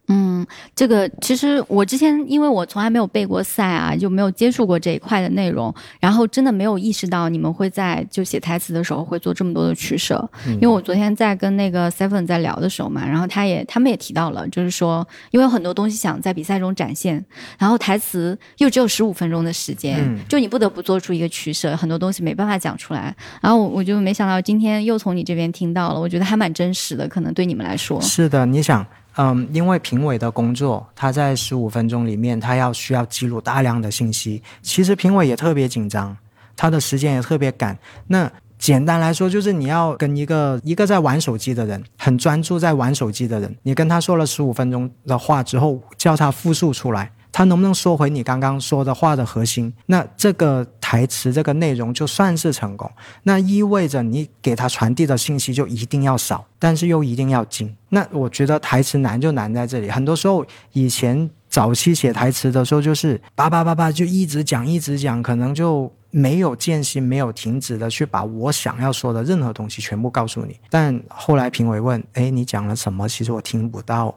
[0.08, 0.46] 嗯，
[0.76, 10.28] 这个其实我之前因为我从来没有备过赛啊，就没有接触过这一块的内容，然后真的没有意识到你们会在就写台词的时候会做这么多的取舍。
[10.46, 17.24] 因为我昨天在跟那个 Seven 在聊的时候嘛，然后他也他们也提到了，就是说因为很多东西想在比赛中展现，
[17.58, 19.98] 然后台词又只有十五分钟的时间，
[20.28, 23.16] 就你不得不做出一个取舍，很多东西没办法讲出来。
[23.40, 28.86] 然后我我就没想到今天又从你这边听到了，我觉得还蛮真实的，可能对你们来说是的，你想。
[29.16, 34.42] 嗯，因为评委的工作，他在十五分钟里面，他要需要记录大量的信息。
[34.60, 36.16] 其实评委也特别紧张，
[36.56, 37.78] 他的时间也特别赶。
[38.08, 47.12] 那简单来说，就是你要跟一个一个在玩手机的人，很专注在玩手机的人，你跟他说了十五分钟的话之后，叫他复述出来。
[47.34, 49.74] 他能不能说回你刚刚说的话的核心？
[49.86, 52.88] 那这个台词这个内容就算是成功，
[53.24, 57.74] 那意味着你给他传递的信息就一定要少，但是又一定要精。
[57.88, 59.90] 那我觉得台词难就难在这里。
[59.90, 70.56] 很多时候以前早期写台词的时候，就是叭叭叭叭就一直讲一直讲，可能就没有间隙、没有停止的去把我想要说的任何东西全部告诉你。
[70.70, 74.16] 但后来评委问：“哎，你讲了什么？”其实我听不到。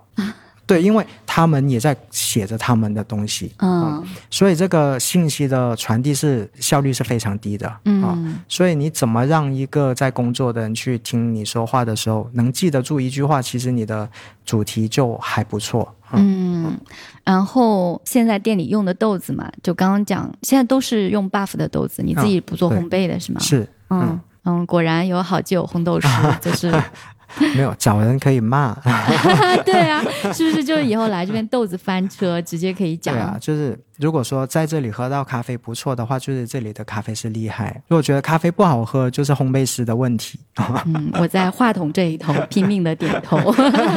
[0.68, 14.09] 对，因为他们也在写着他们的东西，嗯，所以这个信息的传递是效率是非常低的，嗯，所以你怎么让一个在工作的人去听你说话的时候能记得住一句话，其实你的
[14.43, 16.78] 主题就还不错，嗯，
[17.24, 23.39] 然后现在店里用的豆子嘛，就刚刚讲，现在都是用 buff 的豆子，你自己不做烘焙的是吗？
[23.39, 26.07] 是，嗯嗯，果然有好就有烘豆师，
[26.41, 26.70] 就是。
[27.55, 28.73] 没有找人可以骂，
[29.65, 30.01] 对啊，
[30.34, 33.13] 是不是就是以后来这边豆子翻车，直接可以讲？
[33.13, 40.39] 对啊，就是如果说在这里喝到咖啡不错的话，就是这里的咖啡是厉害；如果觉得咖啡不好喝，就是烘焙师的问题。
[40.86, 43.38] 嗯，我在话筒这一头拼命的点头，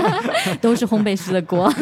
[0.61, 1.73] 都是烘焙师的锅。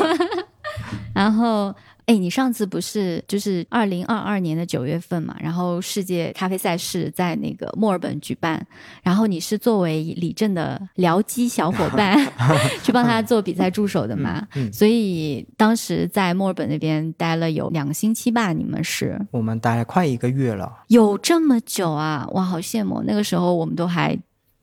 [1.14, 1.74] 然后。
[2.08, 5.36] 哎，你上次不是就是二零二二年的九月份嘛？
[5.38, 8.66] 然后世界咖啡赛事在那个墨尔本举办，
[9.02, 12.18] 然后你是作为李正的僚机小伙伴
[12.82, 14.48] 去帮他做比赛助手的嘛？
[14.72, 18.54] 所以当时在墨尔本那边待了有两个星期吧？
[18.54, 19.20] 你们是？
[19.30, 22.26] 我们待了快一个月了，有这么久啊？
[22.32, 23.02] 哇，好羡慕！
[23.06, 24.18] 那个时候我们都还。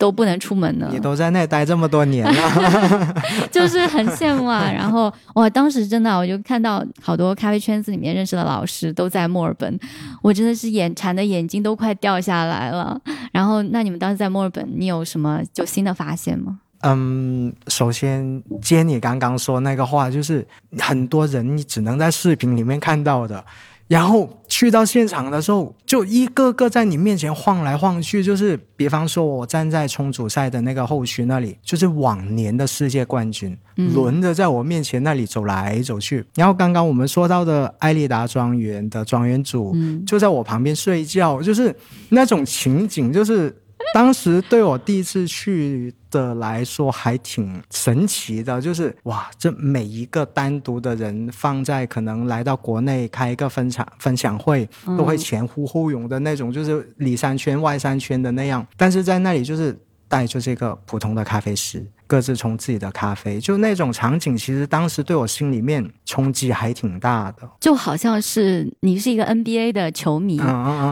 [0.05, 0.87] 都不能出门呢。
[0.91, 3.15] 你都在那待这么多年了，
[3.51, 4.71] 就是很羡慕啊。
[4.71, 9.79] 然后哇，当时真的我就看到好多咖啡圈子里面认识的老师都在墨尔本，
[10.21, 13.01] 我真的是眼馋的眼睛都快掉下来了。
[13.31, 16.59] 然后，那你们当时在墨尔本，你有什么就新的发现吗？
[16.81, 20.47] 嗯，首先接你刚刚说那个话，就是
[20.77, 23.43] 很多人你只能在视频里面看到的。
[23.88, 36.25] 然后去到现场的时候，就一个个在你面前晃来晃去，就是比方说，我站在冲组赛的那个后区那里，就是往年的世界冠军轮着在我面前那里走来走去。
[36.36, 39.75] 然后刚刚我们说到的艾丽达庄园的庄园主
[40.07, 41.75] 就在我旁边睡觉，就是
[42.09, 43.55] 那种情景，就是。
[43.93, 58.65] 当时对我第一次去的来说还挺神奇的，就是哇，这每一个单独的人放在可能来到国内开一个分享分享会，都会前呼后拥的那种，就是里三圈外三圈的那样。
[58.75, 59.77] 但是在那里就是
[60.07, 67.49] 带着这个普通的咖啡师，各自冲自己的咖啡，就那种场景，其实当时对我心里面冲击还挺大的。
[67.59, 70.39] 就好像是你是一个 NBA 的球迷，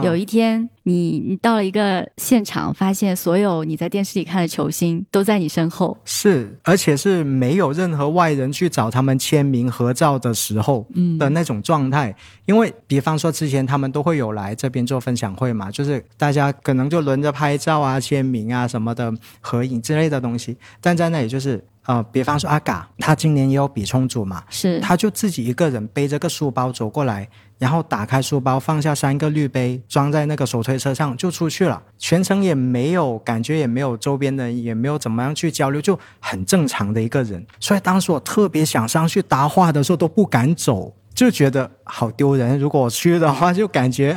[0.02, 10.86] 有一天你你到了一个现场，发现所有你在电视里看的球星都在你身后，是，而且是没有任何外人去找他们签名合照的时候
[11.18, 12.14] 的那种状态。
[12.46, 19.10] 因为比方说之前他们都会有来这边做分享会嘛，就是大家可能就轮着拍照啊、签名啊什么的
[19.40, 21.64] 合影之类的东西，但在那里就是。
[21.86, 27.28] 呃，比方说阿嘎，他今年也有比冲组嘛，是，他就自己一个人背着个书包走过来，
[27.58, 37.46] 然后打开书包，放下三个滤杯，装在那个手推车上就出去了，全程也没有感觉，也没有周边的，也没有怎么样去交流，就很正常的一个人。
[37.60, 40.90] 所以当时我特别想上去搭话的时候，都不敢走。
[41.14, 44.16] 就觉得好丢人，如果我去的话，就感觉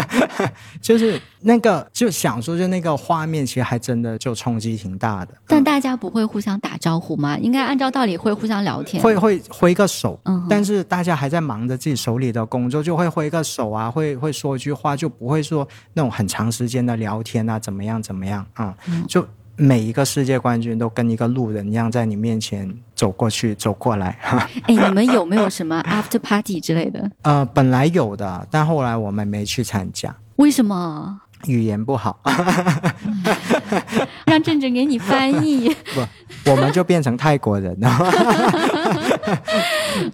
[0.82, 5.34] 就是那个就想说，就那个画面，其实还真的就冲击挺大的。
[5.46, 7.38] 但大家不会互相打招呼吗？
[7.38, 10.20] 应该按照道理会互相聊天，会会挥个手。
[10.26, 18.76] 嗯，但是大家还在忙着自己手里的工作，就会挥个手啊，会会说一句话，就不会说那种很长时间的聊天啊，怎么样怎么样啊？
[19.08, 19.26] 就。
[19.60, 24.16] 每一个世界冠军都跟一个路人一样，在你面前走过去、走过来。
[24.62, 27.10] 哎，你们有没有什么 after party 之类的？
[27.22, 30.14] 呃，本来有的，但后来我们没去参加。
[30.36, 31.20] 为什么？
[31.46, 32.20] 语言不好。
[34.26, 35.74] 让郑郑给你翻译。
[35.94, 36.06] 不，
[36.50, 37.90] 我们就变成泰国人了。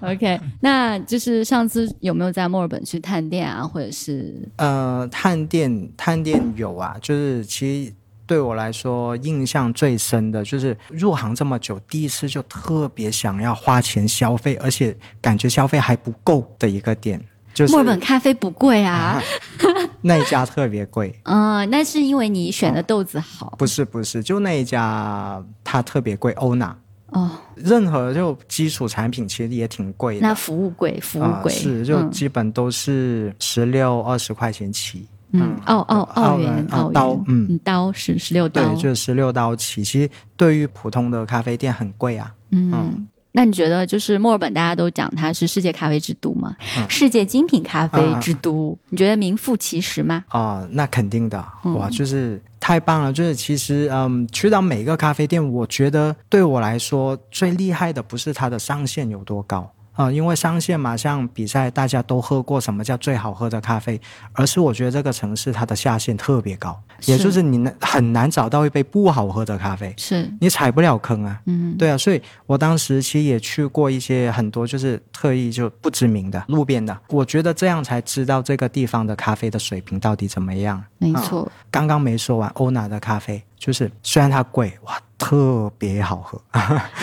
[0.00, 4.48] OK，那就是上次有没有在墨尔本去探店啊，或者是？
[4.56, 7.92] 呃，探店，探店有啊，就是其实。
[8.26, 17.22] 对我来说，印象最深的就是入行这么久，第一次就特别想要花钱消费，而且感觉消费还不够的一个店，
[17.52, 19.22] 就是墨尔本咖啡不贵啊，
[20.00, 21.14] 那一家特别贵。
[21.24, 23.54] 嗯， 那是因为你选的豆子好？
[23.58, 26.76] 不是不是，就那一家它特别贵，欧娜。
[27.08, 30.26] 哦，任何就基础产品其实也挺贵的。
[30.26, 35.06] 那服务贵，服务贵是就基本都是十六二十块钱起。
[35.32, 39.82] 嗯，澳澳澳元，澳刀，嗯，刀是十六刀，对，就是十六刀起。
[39.82, 42.32] 其实对于普通的咖啡店很贵啊。
[42.50, 46.54] 嗯，那你觉得就是墨尔本大家都讲它是世界咖啡之都吗？
[46.88, 50.24] 世界精品咖啡之都，你觉得名副其实吗？
[50.28, 53.12] 啊，那肯定的，哇，就是太棒了。
[53.12, 59.68] 就是其实，嗯，去到每个咖啡店，我觉得对我来说最厉害的不是它的上限有多高。
[59.94, 64.00] 啊，因为上线嘛，像比赛大家都喝过什么叫最好喝的咖啡，
[64.32, 71.40] 而是我觉得这个城市它的下限特别高，也就是你很难找到一杯不好喝的咖啡，是你踩不了坑啊。
[71.46, 80.82] 嗯，对啊，所以我当时其实也去过一些很多就是特意就不知名的路边的，我觉得这样才知道这个地方的咖啡的水平到底怎么样。
[80.98, 85.00] 没错，刚刚没说完，欧娜的咖啡就是虽然它贵哇。
[85.16, 86.38] 特别好喝，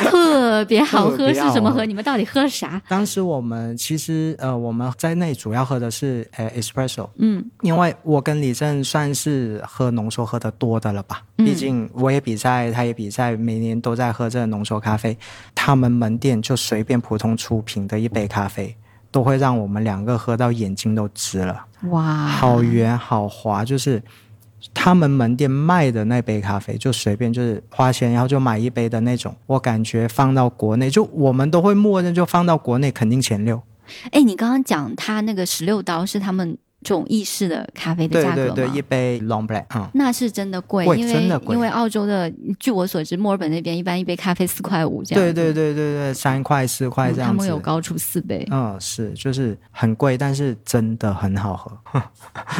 [0.03, 1.83] 特别好喝是什么喝？
[1.87, 2.79] 你们到底喝啥？
[2.87, 15.17] 当时我们其实呃，我们在内主要喝的是呃 espresso，嗯，因为我跟李正算是喝浓缩喝的多的了吧，毕竟我也比赛，他也比赛，每年都在喝这个浓缩咖啡。
[15.55, 18.75] 他们门店就随便普通出品的一杯咖啡，
[19.09, 21.65] 都会让我们两个喝到眼睛都直了。
[21.89, 24.03] 哇，好圆好滑，就是。
[24.73, 29.35] 他们门店卖的那杯咖啡，就随便就是花钱，然后就买一杯的那种。
[29.47, 33.61] 我感觉放到国内，就我们都会默认就放到国内肯定前六。
[34.11, 36.57] 哎，你刚刚讲他那个十六刀是他们。
[36.83, 45.23] 这种意式的咖啡的价格对对对，一杯 long black，嗯，那是真的贵，因为因为澳洲的，据我所知，墨尔本那边一般一杯咖啡四块五这样。
[45.23, 47.37] 对对对对对，三块四块这样子。
[47.37, 48.47] 他们有高出四倍。
[48.49, 52.01] 嗯，是，就是很贵，但是真的很好喝。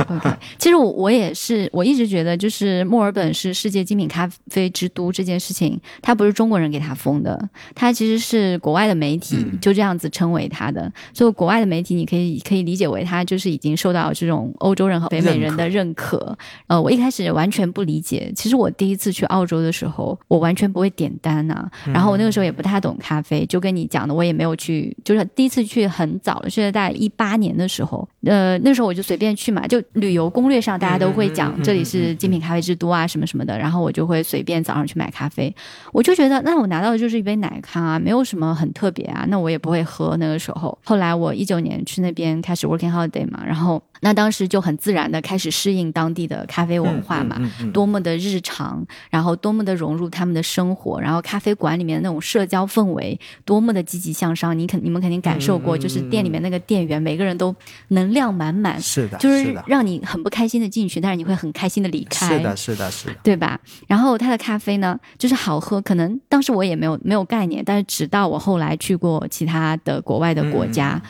[0.16, 10.92] OK，其实我我也是，我一直觉得就是墨尔本是世界精品咖啡之都这件事情，它不是中国人给它封的，它其实是国外的媒体就这样子称为它的。
[11.12, 14.11] 所以国外的媒体你可以可以理解为它就是已经受到。
[14.14, 16.38] 这种欧洲人和北美人的认可，
[16.68, 18.32] 呃，我一开始完全不理解。
[18.36, 21.70] 其实我第一次去澳洲的时候，我完全不会点单呐。
[21.86, 24.96] 然后我那个时候也不太懂咖啡，就跟你讲的，我也没有去。
[25.04, 28.08] 就是第一次去很早了，是在一八年的时候。
[28.26, 33.58] 呃，那时候我就随便去嘛，就旅游攻略上大家都会讲这里是精品咖啡之都啊，什么什么的。
[33.58, 35.54] 然后我就会随便早上去买咖啡，
[35.92, 40.16] 我就觉得那我拿到的就是一杯奶咖啊，没有什么很特别啊，那我也不会喝。
[40.18, 43.82] 那个时候，后来我一九年去那边开始 working holiday 嘛，然后。
[44.02, 57.56] 那当时就很自然的开始适应当地的咖啡文化嘛，嗯嗯嗯多么的日常，然后多么的融入他们的生活，然后咖啡馆里面那种社交氛围多么的积极向上，你肯你们肯定感受过，就是店里面那个店员每个人都
[57.90, 62.38] 能量满满，是的，就是，让你很不开心的进去，但是你会很开心的离开。
[62.38, 63.16] 是的，是的，是的。
[63.24, 63.60] 对吧？
[63.88, 71.10] 然后他的咖啡呢，就是好喝，可能当时我也没有没有概念，但是直到我后来去过其他的国外的国家，嗯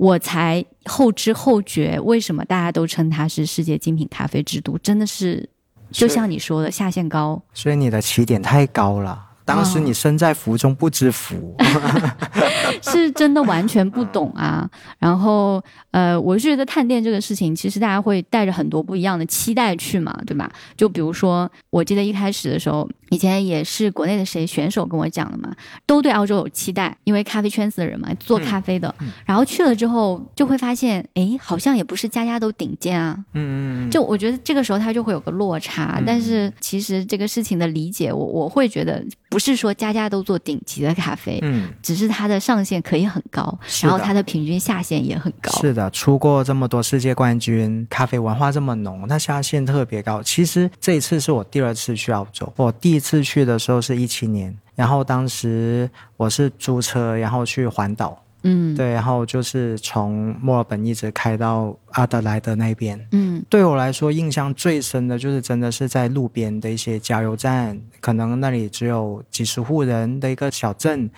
[0.00, 5.46] 我才后知后觉，为什么大家都称它是世界精品咖啡之都，真的是
[5.90, 7.42] 就像你说的下限高。
[7.52, 9.26] 所以你的起点太高了。
[9.44, 11.54] 当时哦你身在福中不知福，
[12.80, 14.66] 是真的完全不懂啊。
[14.98, 20.50] 然后，呃，我是觉得探店这个事情，其实大家会带着很多不一样的期待去嘛，对吧？
[20.76, 25.54] 就比如说，我记得一开始的时候，以前也是国内的谁选手跟我讲的嘛，
[25.84, 28.92] 都对澳洲有期待，因为咖啡圈子的人嘛，做咖啡的。
[29.26, 33.14] 然后去了之后，就会发现，哎，好像也不是家家都顶尖啊。
[33.34, 45.50] 嗯嗯嗯，就我觉得这个时候他就会有个落差，但是其实这个事情的理解，我我会觉得不是说家家都做顶级的咖啡，嗯，只是它的上限可以很高，然后它的平均下限也很高。
[45.60, 50.22] 是的，出过这么多世界冠军，咖啡文化这么浓，它下限特别高。
[50.22, 63.08] 其实这一次是我第二次去澳洲，我第一次去的时候是一七年，然后当时我是租车，然后去环岛，嗯，对，然后就是从墨尔本一直开到阿德莱德那边。
[63.12, 63.44] 嗯。
[63.48, 71.10] 对我来说，印象最深的就是真的是在路边的一些加油站，可能那里只有几十户人的一个小镇，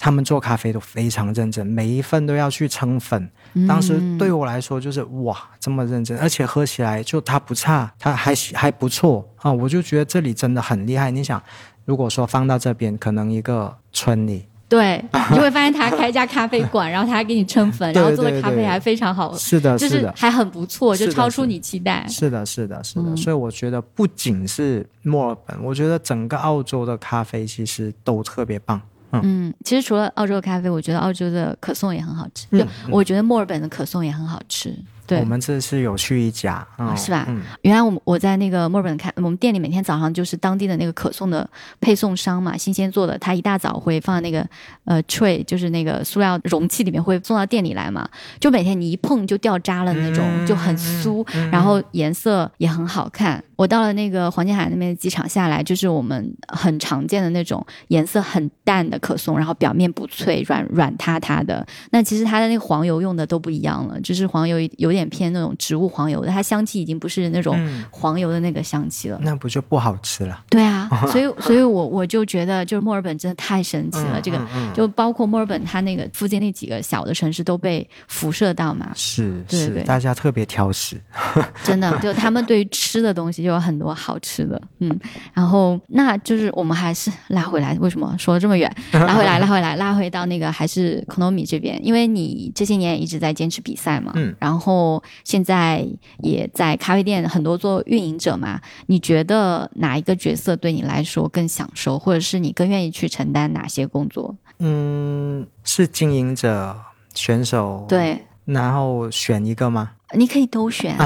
[0.00, 3.30] 他们做咖啡都非常认真，每一份都要去称粉。
[3.52, 11.10] 嗯当时对我来说就是哇，这么认真，而且喝起来就它不差，它还还不错啊，我就觉得这里真的很厉害。
[11.10, 11.40] 你想，
[11.84, 14.46] 如果说放到这边，可能一个村里。
[14.68, 22.06] 对， 你就会发现他开一家咖啡馆，然后他还给你称粉， 然后做的咖啡还非常好，是的，就是还很不错，就超出你期待。
[22.08, 23.02] 是的，是的，是的。
[23.04, 28.80] 嗯所以我觉得不仅是墨尔本，我觉得整个澳洲的咖啡其实都特别棒。
[29.12, 32.46] 嗯，其实除了澳洲的咖啡，我觉得澳洲的可颂也很好吃。
[32.50, 34.74] 嗯就我觉得墨尔本的可颂也很好吃。
[35.10, 41.48] 对我，们这次有去一家，嗯哦是吧嗯，原来我们我在那个墨尔本看，我们店里每天早上就是当地的那个可颂的
[41.80, 44.46] 配送商嘛，新鲜做的，他一大早会放在那个
[44.84, 48.08] 呃 tray，就是那个塑料容器里面会送到店里来嘛，
[48.38, 53.42] 就每天你一碰就掉渣了那种，嗯就很酥，然后颜色也很好看。
[53.56, 61.66] 我到了那个黄金海岸那边的机场下来，就是我们很常见的那种颜色很淡的可颂，然后表面不脆，软软塌塌的。
[61.90, 69.18] 那其实它的那个黄油用的都不一样了，就是黄油有点偏那种植物黄油的，它香气已经不是那种嗯黄油的那个香气了。
[69.22, 70.44] 那不就不好吃了？
[70.50, 74.18] 对啊， 所以所以我我就觉得，就是墨尔本真的太神奇了。
[74.18, 74.38] 嗯这个
[74.74, 81.00] 就包括墨尔本，它那个附近那几个小的城市都被辐射到嘛，是是，对对大家特别挑食。
[81.64, 84.98] 真的，就他们对于吃的东西就有很多好吃的，嗯，
[85.32, 88.70] 然后那就是我们还是拉回来，为什么说了这么远？
[88.92, 94.89] 拉回来，拉回来，拉回到那个还是 Konomi 这边，因为你这些年也一直在坚持比赛嘛，嗯，然后
[95.24, 95.86] 现在
[96.20, 104.34] 也在咖啡店很多做运营者嘛，你觉得哪一个角色对你来说更享受，或者是你更愿意去承担哪些工作？
[104.58, 106.76] 嗯，是经营者、
[107.14, 109.92] 选手，，对，然后选一个吗？
[110.12, 110.96] 你可以都选，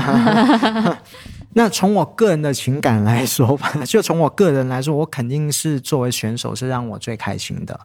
[1.55, 7.78] 那从我个人的情感来说吧，就从我个人来说，我肯定是作为选手是让我最开心的，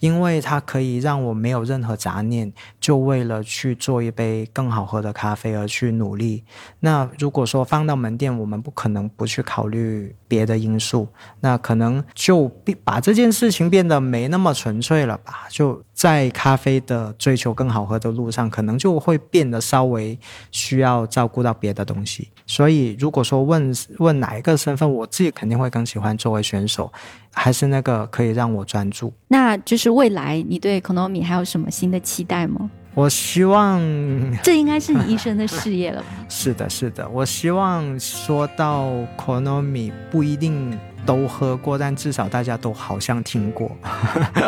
[0.00, 6.44] 因为它可以让我没有任何杂念，就为了去做一杯更好喝的咖啡而去努力。
[6.80, 11.08] 那如果说放到门店，我们不可能不去考虑别的因素，
[11.40, 15.46] 那可能就变把这件事情变得没那么纯粹了吧？
[15.48, 20.18] 就在咖啡的追求更好喝的路上，可能就会变得稍微
[20.50, 22.28] 需要照顾到别的东西。
[22.46, 26.92] 所以，如果说问问哪一个身份，我自己肯定会更喜欢作为选手，
[27.32, 29.12] 还是那个可以让我专注。
[29.28, 32.70] 那就是未来你对 Konomi 还有什么新的期待吗？
[32.96, 33.78] 我希望
[34.42, 36.06] 这应该是你一生的事业了吧？
[36.30, 43.70] 是的，是的，我希望说到 Konomi 不一定都喝过，但至少大家都好像听过。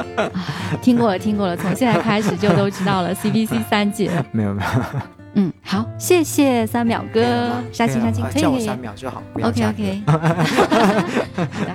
[0.81, 4.11] 听过了，听过了，从现在开始就都知道了 CBC 三姐。
[4.33, 4.71] 没有没有，
[5.35, 10.29] 嗯，好，谢谢三秒哥，杀青杀青，可以叫我可以三秒就好，OK OK 好的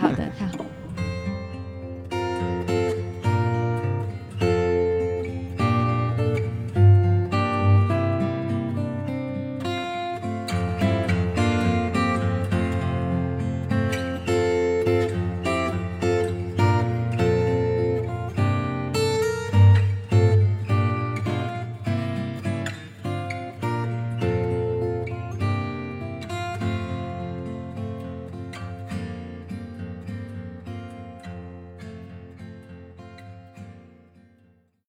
[0.02, 0.73] 好的，太好了。